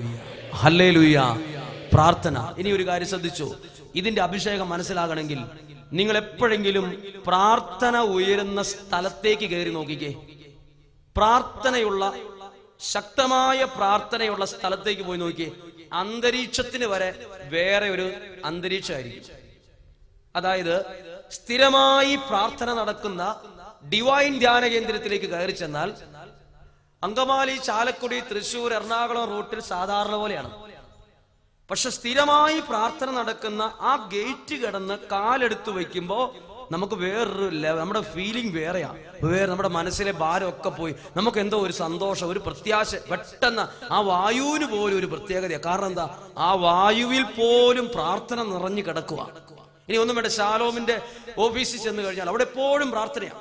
ഹല്ലേ 0.60 0.90
ലുയ്യ 0.90 1.18
പ്രാർത്ഥന. 1.92 2.36
ഇനി 2.58 2.70
ഒരു 2.70 2.84
കാര്യം 2.88 3.08
ശ്രദ്ധിച്ചു. 3.08 3.46
ഇതിന്റെ 3.94 4.20
അഭിഷേകം 4.22 4.68
മനസ്സിലാകണമെങ്കിൽ 4.68 5.40
നിങ്ങൾ 5.98 6.16
എപ്പോഴെങ്കിലും 6.16 6.86
പ്രാർത്ഥന 7.26 7.96
ഉയരുന്ന 8.16 8.62
സ്ഥലത്തേക്ക് 8.62 9.46
കയറി 9.50 9.70
നോക്കിക്കേ. 9.70 10.10
പ്രാർത്ഥനയുള്ള 11.16 12.12
ശക്തമായ 12.92 13.64
പ്രാർത്ഥനയുള്ള 13.64 14.44
സ്ഥലത്തേക്ക് 14.44 15.02
പോയി 15.02 15.18
നോക്കിയേ 15.18 15.50
അന്തരീക്ഷത്തിന് 15.92 16.86
വരെ 16.92 17.10
വേറെ 17.54 17.88
ഒരു 17.90 18.06
അന്തരീക്ഷമായിരിക്കും. 18.44 19.36
അതായത് 20.36 20.76
സ്ഥിരമായി 21.30 22.14
പ്രാർത്ഥന 22.28 22.72
നടക്കുന്ന 22.80 23.22
ഡിവൈൻ 23.92 24.38
ധ്യാന 24.38 24.66
കേന്ദ്രത്തിലേക്ക് 24.66 25.28
കയറി 25.34 25.52
ചെന്നാൽ 25.52 25.90
അങ്കമാലി 27.04 27.54
ചാലക്കുടി 27.68 28.18
തൃശൂർ 28.30 28.70
എറണാകുളം 28.78 29.24
റൂട്ടിൽ 29.32 29.60
സാധാരണ 29.72 30.14
പോലെയാണ്. 30.22 30.50
പക്ഷെ 31.70 31.90
സ്ഥിരമായി 31.96 32.58
പ്രാർത്ഥന 32.70 33.10
നടക്കുന്ന 33.18 33.62
ആ 33.80 33.92
ഗേറ്റ് 34.14 34.56
കിടന്ന് 34.62 34.96
കാലെടുത്ത് 35.12 35.70
വെക്കുമ്പോ 35.78 36.18
നമുക്ക് 36.74 36.96
വേറൊരു 37.04 37.46
നമ്മുടെ 37.80 38.02
ഫീലിംഗ് 38.12 38.52
വേറെയാ. 38.58 38.90
വേറെ 39.24 39.46
നമ്മുടെ 39.50 39.70
മനസ്സിലെ 39.78 40.12
ഭാരം 40.22 40.48
ഒക്കെ 40.48 40.70
പോയി. 40.78 40.94
നമുക്ക് 41.16 41.38
എന്തോ 41.44 41.56
ഒരു 41.66 41.74
സന്തോഷം 41.84 42.26
ഒരു 42.32 42.40
പ്രത്യാശ 42.46 42.90
പെട്ടെന്ന് 43.10 43.64
ആ 43.94 43.98
വായുവിന് 44.10 44.66
പോലും 44.74 44.96
ഒരു 45.00 45.08
പ്രത്യേകതയാണ് 45.14 45.64
കാരണം 45.68 45.88
എന്താ? 45.92 46.06
ആ 46.46 46.48
വായുവിൽ 46.66 47.24
പോലും 47.38 47.88
പ്രാർത്ഥന 47.96 48.42
നിറഞ്ഞു 48.52 48.84
കിടക്കുക 48.88 49.20
ഇനി 49.88 49.96
ഒന്നും 50.02 50.16
വേണ്ട 50.16 50.30
ശാലോമിന്റെ 50.40 50.96
ഓഫീസിൽ 51.46 51.80
ചെന്ന് 51.86 52.02
കഴിഞ്ഞാൽ 52.02 52.28
അവിടെ 52.32 52.44
എപ്പോഴും 52.48 52.90
പ്രാർത്ഥനയാണ് 52.90 53.40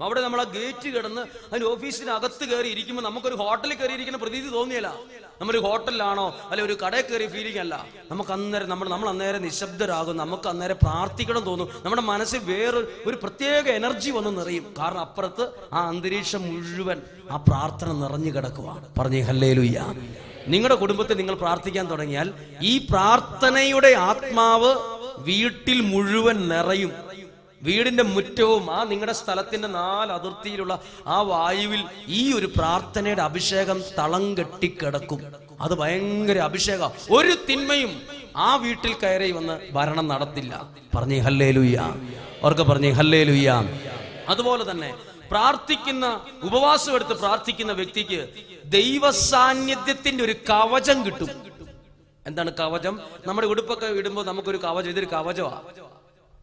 അവിടെ 0.00 0.20
നമ്മൾ 0.20 0.40
ആ 0.40 0.44
ഗേറ്റ് 0.44 0.88
കിടന്ന് 0.88 1.20
അതിന്റെ 1.20 1.66
ഓഫീസിനകത്ത് 1.66 2.44
കയറി 2.44 2.68
ഇരിക്കുമ്പോൾ 2.68 3.02
നമുക്കൊരു 3.02 3.34
ഹോട്ടലിൽ 3.34 3.74
കയറി 3.74 3.92
ഇരിക്കുന്ന 3.92 4.18
പ്രതീതി 4.18 4.48
തോന്നിയല്ല. 4.48 4.94
നമ്മളൊരു 5.40 5.64
ഹോട്ടലിലാണോ 5.66 6.36
അല്ലെ 6.50 6.64
ഒരു 6.64 6.76
കടയിൽ 6.84 7.02
കയറി 7.02 7.26
ഫീലിംഗ് 7.26 7.58
അല്ല. 7.58 7.86
നമുക്ക് 8.10 8.30
അന്നേരം 8.30 8.68
നമ്മൾ 8.68 8.88
നമ്മൾ 8.88 9.08
അന്നേരം 9.08 9.42
നിശബ്ദരാകും 9.42 10.16
നമുക്ക് 10.16 10.48
അന്നേരം 10.48 10.76
പ്രാർത്ഥിക്കണം 10.82 11.40
തോന്നും. 11.40 11.68
നമ്മുടെ 11.84 12.02
മനസ്സിൽ 12.02 12.38
വേറെ 12.38 12.78
ഒരു 13.06 13.16
പ്രത്യേക 13.22 13.68
എനർജി 13.68 14.10
വന്ന് 14.10 14.40
നിറയും. 14.40 14.74
കാരണം 14.78 15.00
അപ്പുറത്ത് 15.00 15.50
ആ 15.72 15.88
അന്തരീക്ഷം 15.88 16.54
മുഴുവൻ 16.54 17.02
ആ 17.30 17.36
പ്രാർത്ഥന 17.36 17.92
നിറഞ്ഞു 17.92 18.30
കിടക്കുവാണ്. 18.30 18.84
പറഞ്ഞു 18.98 19.22
ഹല്ലേലുയ്യ. 19.22 19.94
നിങ്ങളുടെ 20.48 20.74
കുടുംബത്തിൽ 20.74 21.16
നിങ്ങൾ 21.16 21.34
പ്രാർത്ഥിക്കാൻ 21.34 21.90
തുടങ്ങിയാൽ 21.90 22.32
ഈ 22.62 22.78
പ്രാർത്ഥനയുടെ 22.78 23.94
ആത്മാവ് 23.94 24.74
വീട്ടിൽ 25.18 25.80
മുഴുവൻ 25.80 26.48
നിറയും. 26.48 27.05
വീടിന്റെ 27.62 28.02
മുറ്റവും 28.02 28.70
ആ 28.70 28.84
നിങ്ങളുടെ 28.84 29.12
സ്ഥലത്തിന്റെ 29.12 29.68
നാല് 29.68 30.12
അതിർത്തിയിലുള്ള 30.12 30.74
ആ 31.06 31.22
വായുവിൽ 31.22 31.82
ഈ 32.08 32.32
ഒരു 32.32 32.46
പ്രാർത്ഥനയുടെ 32.46 33.22
അഭിഷേകം 33.22 33.82
തളം 33.98 34.34
കെട്ടിക്കിടക്കും 34.38 35.20
അത് 35.60 35.74
ഭയങ്കര 35.74 36.38
അഭിഷേകം. 36.38 36.90
ഒരു 37.10 37.34
തിന്മയും 37.48 37.92
ആ 38.36 38.56
വീട്ടിൽ 38.56 38.92
കയറി 38.94 39.30
വന്ന് 39.32 39.54
ഭരണം 39.72 40.08
നടത്തില്ല. 40.08 40.52
പറഞ്ഞേ 40.94 41.18
ഹല്ലേ 41.18 41.50
ലുയ്യ 41.50 41.78
അവർക്ക് 42.42 42.62
പറഞ്ഞേ 42.62 42.90
ഹല്ലേ 42.90 43.22
ലുയ്യ 43.24 43.50
അതുപോലെ 44.28 44.70
തന്നെ 44.70 44.90
പ്രാർത്ഥിക്കുന്ന 45.30 46.06
ഉപവാസം 46.42 46.94
എടുത്ത് 46.94 47.14
പ്രാർത്ഥിക്കുന്ന 47.14 47.72
വ്യക്തിക്ക് 47.72 48.20
ദൈവ 48.64 49.10
സാന്നിധ്യത്തിന്റെ 49.10 50.24
ഒരു 50.24 50.34
കവചം 50.50 51.06
കിട്ടും. 51.06 51.30
എന്താണ് 52.26 52.50
കവചം? 52.60 52.94
നമ്മുടെ 53.26 53.46
ഉടുപ്പൊക്കെ 53.46 53.86
ഇടുമ്പോൾ 53.86 54.24
നമുക്കൊരു 54.24 54.56
കവചം 54.56 54.90
ഇതൊരു 54.90 55.06
കവചമാണ് 55.06 55.60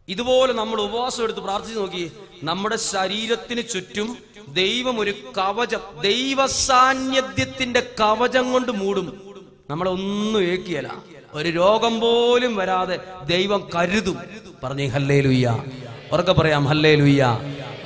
ഇതുപോലെ 0.08 0.52
നമ്മൾ 0.52 0.80
ഉപവാസം 0.80 1.24
എടുത്ത് 1.24 1.40
പ്രാർത്ഥിച്ചു 1.40 1.80
നോക്കി. 1.80 2.12
നമ്മുടെ 2.42 2.76
ശരീരത്തിന് 2.76 3.62
ചുറ്റും 3.72 4.18
ദൈവം 4.48 5.00
ഒരു 5.00 5.14
കവചം 5.38 5.80
ദൈവ 6.02 6.46
സാന്നിധ്യത്തിന്റെ 6.46 7.80
കവചം 8.00 8.52
കൊണ്ട് 8.52 8.72
മൂടും. 8.72 9.34
നമ്മളെ 9.70 9.90
ഒന്നും 9.90 10.42
ഏക്കിയല്ല. 10.42 11.02
ഒരു 11.32 11.48
രോഗം 11.48 12.00
പോലും 12.00 12.56
വരാതെ 12.56 12.98
ദൈവം 13.24 13.70
കരുതും. 13.74 14.18
പറഞ്ഞു 14.64 14.86
ഹല്ലേ 14.88 15.20
ലുയ്യ 15.20 15.64
ഉറക്കെ 16.12 16.32
പറയാം 16.32 16.64
ഹല്ലേ 16.64 16.94
ലുയ്യ 16.94 17.22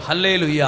ഹല്ലേ 0.05 0.37
ലുയ്യ 0.37 0.65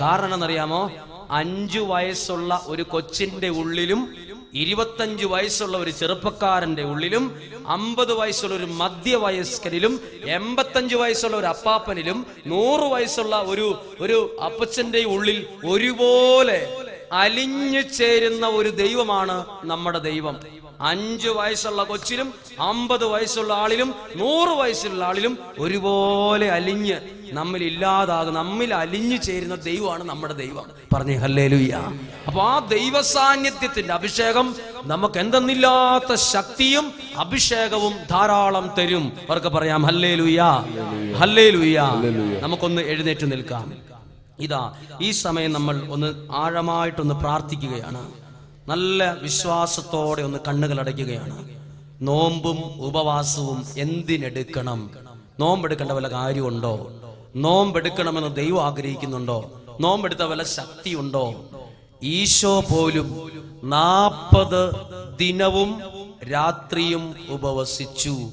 കാരണം 0.00 0.34
എന്നറിയാമോ? 0.34 0.90
അഞ്ചു 1.30 1.80
വയസ്സുള്ള 1.80 2.62
ഒരു 2.66 2.82
കൊച്ചിന്റെ 2.82 3.48
ഉള്ളിലും 3.48 4.14
ഇരുപത്തഞ്ച് 4.54 5.26
വയസ്സുള്ള 5.26 5.76
ഒരു 5.76 5.90
ചെറുപ്പക്കാരന്റെ 5.90 6.82
ഉള്ളിലും 6.82 7.24
അമ്പത് 7.66 8.12
വയസ്സുള്ള 8.12 8.54
ഒരു 8.54 8.66
മധ്യവയസ്കരിലും 8.66 10.00
എൺപത്തഞ്ച് 10.24 10.96
വയസ്സുള്ള 10.96 11.36
ഒരു 11.36 11.46
അപ്പാപ്പനിലും 11.46 12.26
നൂറ് 12.46 12.86
വയസ്സുള്ള 12.92 13.36
ഒരു 13.36 13.66
ഒരു 14.00 14.36
അപ്പച്ചന്റെ 14.44 15.04
ഉള്ളിൽ 15.04 15.46
ഒരുപോലെ 15.64 16.58
അലിഞ്ഞു 17.12 17.80
ചേരുന്ന 17.80 18.46
ഒരു 18.46 18.70
ദൈവമാണ് 18.70 19.44
നമ്മുടെ 19.62 19.98
ദൈവം. 19.98 20.36
അഞ്ചു 20.80 21.28
വയസ്സുള്ള 21.28 21.82
കൊച്ചിലും 21.82 22.34
അമ്പത് 22.60 23.04
വയസ്സുള്ള 23.04 23.54
ആളിലും 23.54 23.94
നൂറ് 24.16 24.48
വയസ്സുള്ള 24.48 25.04
ആളിലും 25.04 25.38
ഒരുപോലെ 25.58 26.50
അലിഞ്ഞ് 26.50 27.00
നമ്മിൽ 27.32 27.64
ഇല്ലാതാകും 27.64 28.34
നമ്മിൽ 28.34 28.74
അലിഞ്ഞു 28.74 29.16
ചേരുന്ന 29.16 29.54
ദൈവമാണ് 29.54 30.04
നമ്മുടെ 30.04 30.34
ദൈവം. 30.34 30.64
പറഞ്ഞേ 30.94 31.14
ഹല്ലേലുയ്യ 31.14 31.74
അപ്പൊ 32.26 32.42
ആ 32.42 32.58
ദൈവ 32.58 33.00
സാന്നിധ്യത്തിന്റെ 33.00 33.94
അഭിഷേകം 33.94 34.56
നമുക്ക് 34.82 35.18
എന്തെന്നില്ലാത്ത 35.18 36.14
ശക്തിയും 36.14 36.92
അഭിഷേകവും 37.16 37.92
ധാരാളം 38.10 38.70
തരും. 38.78 39.12
അവർക്ക് 39.28 39.46
പറയാം 39.46 39.82
ഹല്ലേലുയ്യ 39.82 40.42
ഹല്ലേലുയ്യ 41.18 41.82
നമുക്കൊന്ന് 42.40 42.82
എഴുന്നേറ്റ് 42.82 43.32
നിൽക്കാം. 43.32 43.72
ഇതാ 44.40 44.74
ഈ 45.00 45.10
സമയം 45.10 45.52
നമ്മൾ 45.52 45.86
ഒന്ന് 45.90 46.28
ആഴമായിട്ടൊന്ന് 46.32 47.14
പ്രാർത്ഥിക്കുകയാണ്. 47.14 48.23
നല്ല 48.68 49.12
വിശ്വാസത്തോടെ 49.12 50.22
ഒന്ന് 50.22 50.38
കണ്ണുകൾ 50.48 50.80
അടയ്ക്കുകയാണ്. 50.80 51.48
നോമ്പും 52.02 52.58
ഉപവാസവും 52.82 53.66
എന്തിനെടുക്കണം? 53.78 54.90
നോമ്പെടുക്കേണ്ട 55.40 55.92
വല്ല 55.92 56.08
കാര്യമുണ്ടോ? 56.08 56.92
നോമ്പെടുക്കണമെന്ന് 57.36 58.36
ദൈവം 58.36 58.64
ആഗ്രഹിക്കുന്നുണ്ടോ? 58.64 59.62
നോമ്പെടുത്ത 59.80 60.22
വല്ല 60.22 60.42
ശക്തിയുണ്ടോ? 60.42 61.44
ഈശോ 62.02 62.60
പോലും 62.60 63.08
നാപ്പത് 63.64 64.72
ദിനവും 65.18 65.82
രാത്രിയും 66.32 67.14
ഉപവസിച്ചു. 67.28 68.30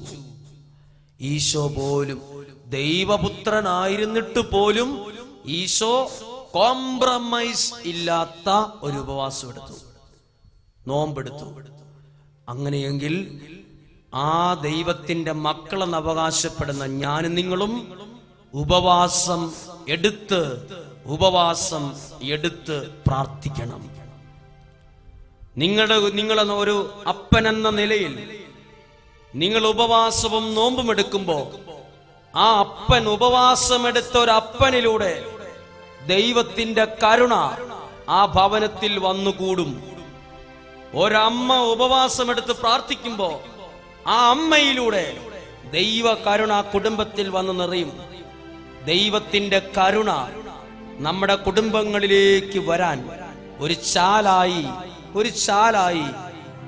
ഈശോ 1.20 1.68
പോലും 1.68 2.22
ദൈവപുത്രനായിരുന്നിട്ട് 2.66 4.50
പോലും 4.52 5.12
ഈശോ 5.46 6.10
കോംപ്രമൈസ് 6.54 7.74
ഇല്ലാത്ത 7.84 8.50
ഒരു 8.82 8.98
ഉപവാസം 8.98 9.48
എടുത്തു. 9.48 9.81
നോമ്പെടുത്തു. 10.86 11.62
അങ്ങനെയെങ്കിൽ 12.48 13.40
ആ 14.14 14.54
ദൈവത്തിന്റെ 14.54 15.32
മക്കളെന്ന് 15.32 15.96
അവകാശപ്പെടുന്ന 15.96 16.86
ഞാനും 16.86 17.34
നിങ്ങളും 17.34 18.02
ഉപവാസം 18.54 19.52
എടുത്ത് 19.88 20.66
ഉപവാസം 21.06 21.94
എടുത്ത് 22.22 22.90
പ്രാർത്ഥിക്കണം. 23.06 23.90
നിങ്ങളുടെ 25.56 26.10
നിങ്ങളെന്ന 26.10 26.52
ഒരു 26.52 26.94
അപ്പനെന്ന 27.08 27.70
നിലയിൽ 27.70 28.40
നിങ്ങൾ 29.34 29.66
ഉപവാസവും 29.66 30.54
നോമ്പും 30.54 30.90
എടുക്കുമ്പോൾ 30.90 31.72
ആ 32.36 32.58
അപ്പൻ 32.58 33.08
ഉപവാസമെടുത്ത 33.08 34.18
ഒരു 34.18 34.30
അപ്പനിലൂടെ 34.30 35.26
ദൈവത്തിന്റെ 36.06 36.84
കരുണ 36.84 37.34
ആ 38.08 38.26
ഭവനത്തിൽ 38.26 38.98
വന്നുകൂടും. 38.98 39.91
ഒരമ്മ 40.94 41.56
ഉപവാസമെടുത്ത് 41.56 42.52
പ്രാർത്ഥിക്കുമ്പോ 42.52 43.42
ആ 44.06 44.30
അമ്മയിലൂടെ 44.30 45.16
ദൈവ 45.72 46.14
കരുണ 46.14 46.60
കുടുംബത്തിൽ 46.60 47.28
വന്ന് 47.28 47.60
നിറയും. 47.60 47.92
ദൈവത്തിന്റെ 48.86 49.58
കരുണ 49.58 50.10
നമ്മുടെ 50.98 51.34
കുടുംബങ്ങളിലേക്ക് 51.34 52.58
വരാൻ 52.58 53.10
ഒരു 53.58 53.74
ചാലായി 53.74 54.64
ഒരു 55.14 55.28
ചാലായി 55.28 56.04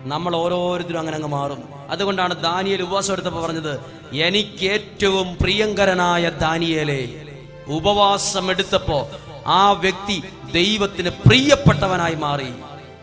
നമ്മൾ 0.02 0.36
ഓരോരുത്തരും 0.36 0.98
അങ്ങനെ 0.98 1.14
അങ്ങ് 1.14 1.28
മാറും. 1.28 1.68
അതുകൊണ്ടാണ് 1.90 2.42
ദാനിയൽ 2.42 2.82
ഉപവാസം 2.82 3.12
എടുത്തപ്പോൾ 3.12 3.46
പറഞ്ഞത് 3.46 3.80
എനിക്ക് 4.16 4.66
ഏറ്റവും 4.66 5.36
പ്രിയങ്കരനായ 5.40 6.28
ദാനിയലെ 6.28 7.26
ഉപവാസം 7.66 8.50
എടുത്തപ്പോ 8.50 9.10
ആ 9.46 9.70
വ്യക്തി 9.70 10.22
ദൈവത്തിന് 10.52 11.10
പ്രിയപ്പെട്ടവനായി 11.10 12.14
മാറി. 12.14 12.52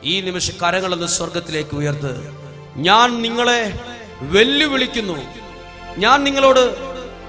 ഈ 0.04 0.22
നിമിഷ 0.22 0.52
കരങ്ങളെന്ന് 0.52 1.08
സ്വർഗത്തിലേക്ക് 1.08 1.76
ഉയർത്ത്. 1.76 2.14
ഞാൻ 2.76 3.22
നിങ്ങളെ 3.22 3.80
വെല്ലുവിളിക്കുന്നു. 4.22 5.18
ഞാൻ 5.98 6.24
നിങ്ങളോട് 6.24 6.64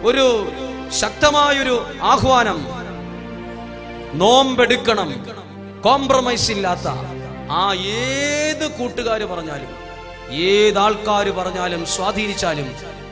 ഒരു 0.03 0.27
ശക്തമായൊരു 1.01 1.87
ആഹ്വാനം. 2.03 2.59
നോമ്പെടുക്കണം. 4.19 5.11
കോംപ്രമൈസ് 5.83 6.51
ഇല്ലാത്ത 6.51 6.89
ആ 7.51 7.75
ഏത് 7.75 8.71
കൂട്ടുകാർ 8.79 9.23
പറഞ്ഞാലും 9.25 9.71
ഏതാൾക്കാർ 10.31 11.31
പറഞ്ഞാലും 11.31 11.87
സ്വാധീനിച്ചാലും 11.87 12.69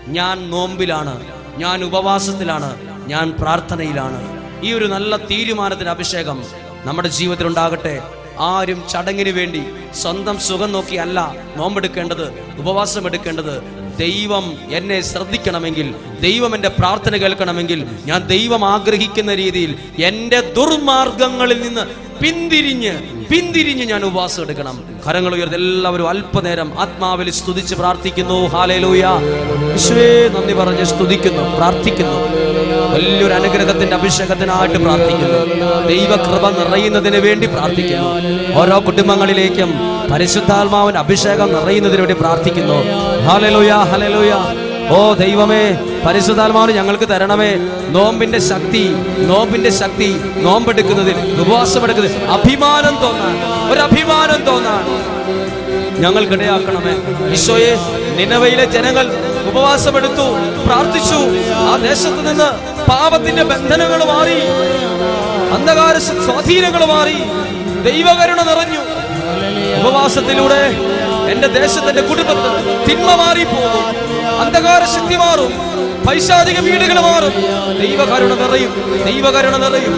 ഞാൻ 0.09 0.51
നോമ്പിലാണ് 0.51 1.14
ഞാൻ 1.59 1.85
ഉപവാസത്തിലാണ് 1.85 2.70
ഞാൻ 3.09 3.33
പ്രാർത്ഥനയിലാണ്. 3.40 4.20
ഈ 4.66 4.73
ഒരു 4.73 4.85
നല്ല 4.85 5.16
തീരുമാനത്തിന് 5.16 5.88
അഭിഷേകം 5.88 6.44
നമ്മുടെ 6.85 7.09
ജീവിതത്തിൽ 7.09 7.46
ഉണ്ടാകട്ടെ 7.46 8.03
ആരും 8.40 8.88
ചടങ്ങിന് 8.88 9.29
വേണ്ടി 9.29 9.62
സ്വന്തം 9.94 10.38
സുഖം 10.38 10.72
നോക്കിയല്ല 10.72 11.37
നോമ്പെടുക്കേണ്ടത് 11.57 12.26
ഉപവാസം 12.59 13.07
എടുക്കേണ്ടത്. 13.07 13.55
ദൈവം 13.98 14.59
എന്നെ 14.70 15.00
ശ്രദ്ധിക്കണമെങ്കിൽ 15.00 15.94
ദൈവം 16.20 16.55
എന്റെ 16.55 16.68
പ്രാർത്ഥന 16.68 17.16
കേൾക്കണമെങ്കിൽ 17.16 17.85
ഞാൻ 18.05 18.26
ദൈവം 18.26 18.64
ആഗ്രഹിക്കുന്ന 18.64 19.35
രീതിയിൽ 19.35 19.74
എന്റെ 19.98 20.40
ദുർമാർഗങ്ങളിൽ 20.40 21.62
നിന്ന് 21.62 21.85
പിന്തിരിഞ്ഞ് 22.20 23.19
പിന്തിരിഞ്ഞ് 23.30 23.84
ഞാൻ 23.84 24.04
ഉപവാസം 24.04 24.42
എടുക്കണം. 24.42 24.76
കരങ്ങൾ 25.06 25.34
ഉയർത്തി 25.34 25.54
എല്ലാവരും 25.54 26.08
അല്പനേരം 26.08 26.72
ആത്മാവിൽ 26.80 27.30
സ്തുതിച്ച് 27.30 27.74
പ്രാർത്ഥിക്കുന്നു. 27.74 28.46
ഹാലേലൂയ 28.46 29.04
വിശ്വേ 29.72 30.28
നന്ദി 30.34 30.52
പറഞ്ഞ് 30.52 30.84
സ്തുതിക്കുന്നു 30.84 31.56
പ്രാർത്ഥിക്കുന്നു. 31.56 32.16
വലിയൊരു 32.94 33.34
അനുഗ്രഹത്തിന്റെ 33.34 33.96
അഭിഷേകത്തിനായിട്ട് 33.96 34.78
പ്രാർത്ഥിക്കുന്നു. 34.84 35.38
ദൈവകൃപ 35.86 36.48
നിറയുന്നതിന് 36.58 37.16
വേണ്ടി 37.16 37.46
പ്രാർത്ഥിക്കുന്നു. 37.46 38.58
ഓരോ 38.60 38.78
കുടുംബങ്ങളിലേക്കും 38.86 39.72
പരിശുദ്ധാത്മാവിന്റെ 40.12 41.00
അഭിഷേകം 41.00 41.52
നിറയുന്നതിന് 41.52 41.98
വേണ്ടി 41.98 42.14
പ്രാർത്ഥിക്കുന്നു. 42.14 42.78
ഹാലലുയ 43.28 43.72
ഹലലുയ 43.92 44.32
ഓ 44.96 45.00
ദൈവമേ 45.22 45.62
പരിശുദ്ധാത്മാവിന് 46.07 46.72
ഞങ്ങൾക്ക് 46.79 47.07
തരണമേ. 47.12 47.50
നോമ്പിന്റെ 47.96 48.40
ശക്തി 48.50 48.83
നോമ്പിന്റെ 49.31 49.70
ശക്തി 49.81 50.09
നോമ്പെടുക്കുന്നതിൽ 50.46 51.16
ഉപവാസമെടുക്കുന്നതിൽ 51.42 52.16
അഭിമാനം 52.37 52.94
തോന്നാൻ 53.05 53.35
ഒരു 53.72 53.81
അഭിമാനം 53.88 54.40
തോന്നാൻ 54.48 54.85
ഞങ്ങൾക്കിടയാക്കണമേ. 56.03 56.94
ഈശോയെ 57.37 57.72
നിലവയിലെ 58.18 58.64
ജനങ്ങൾ 58.74 59.07
ഉപവാസമെടുത്തു 59.50 60.26
പ്രാർത്ഥിച്ചു. 60.66 61.20
ആ 61.70 61.76
ദേശത്ത് 61.88 62.22
നിന്ന് 62.29 62.48
പാപത്തിന്റെ 62.90 63.44
ബന്ധനങ്ങൾ 63.53 64.00
മാറി 64.12 64.38
അന്ധകാര 65.57 65.94
സ്വാധീനങ്ങൾ 66.07 66.85
മാറി 66.94 67.18
ദൈവകരുണ 67.88 68.40
നിറഞ്ഞു. 68.50 68.83
ഉപവാസത്തിലൂടെ 69.81 70.62
എന്റെ 71.33 71.48
ദേശത്തിന്റെ 71.59 72.03
കുടുംബത്തിൽ 72.11 72.53
തിന്മ 72.88 73.11
മാറി 73.22 73.44
പോകും 73.53 73.87
അന്ധകാര 74.40 74.85
ശക്തി 74.85 75.16
മാറും. 75.16 75.53
പൈശാചിക 76.07 76.61
വീടുകൾ 76.61 77.00
മാറും. 77.00 77.33
ദൈവകരുണ 77.81 78.35
നിറയും. 78.35 79.03
ദൈവകരുണ 79.05 79.57
നിറയും. 79.57 79.94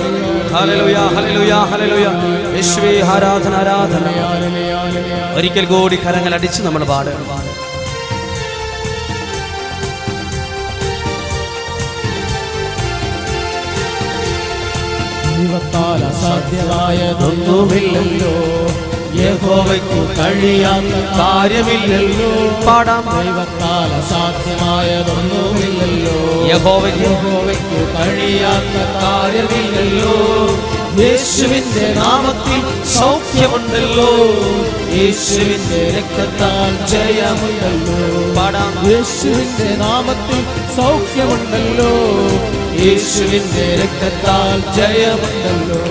ആരാധന. 3.55 4.05
ഒരിക്കൽ 5.37 5.65
കൂടി 5.65 5.97
കരങ്ങൾ 5.97 6.35
അടിച്ച് 6.35 6.63
നമ്മൾ 6.63 6.85
പാടുക. 6.85 7.52
ദൈവത്താൽ 15.43 16.05
അസാധ്യമായതൊന്നുമില്ലല്ലോ. 16.05 18.35
യഹോവയ്ക്കു 19.23 19.95
കഴിയാത്ത 19.95 21.19
കാര്യമില്ലല്ലോ. 21.19 22.67
പാടാം. 22.67 23.03
ദൈവത്താൽ 23.03 23.95
അസാധ്യമായതൊന്നുമില്ലല്ലോ. 23.95 26.57
യഹോവയ്ക്ക് 26.57 27.01
യഹോവയ്ക്കു 27.01 27.75
കഴിയാത്ത 27.75 29.03
കാര്യമില്ലല്ലോ. 29.03 30.17
യേശുവിന്റെ 31.03 31.95
നാമത്തിൽ 31.95 32.61
സൗഖ്യമുണ്ടല്ലോ. 33.01 34.13
യേശുവിന്റെ 34.95 35.99
രക്തത്താൽ 35.99 36.87
ജയമുണ്ടല്ലോ. 36.87 38.35
പാടാം. 38.35 38.91
യേശുവിന്റെ 38.91 39.77
നാമത്തിൽ 39.77 40.45
സൗഖ്യമുണ്ടല്ലോ. 40.77 41.93
യേശുവിന്റെ 42.81 43.67
രക്തത്താൽ 43.81 44.61
ജയമുണ്ടല്ലോ 44.77 45.83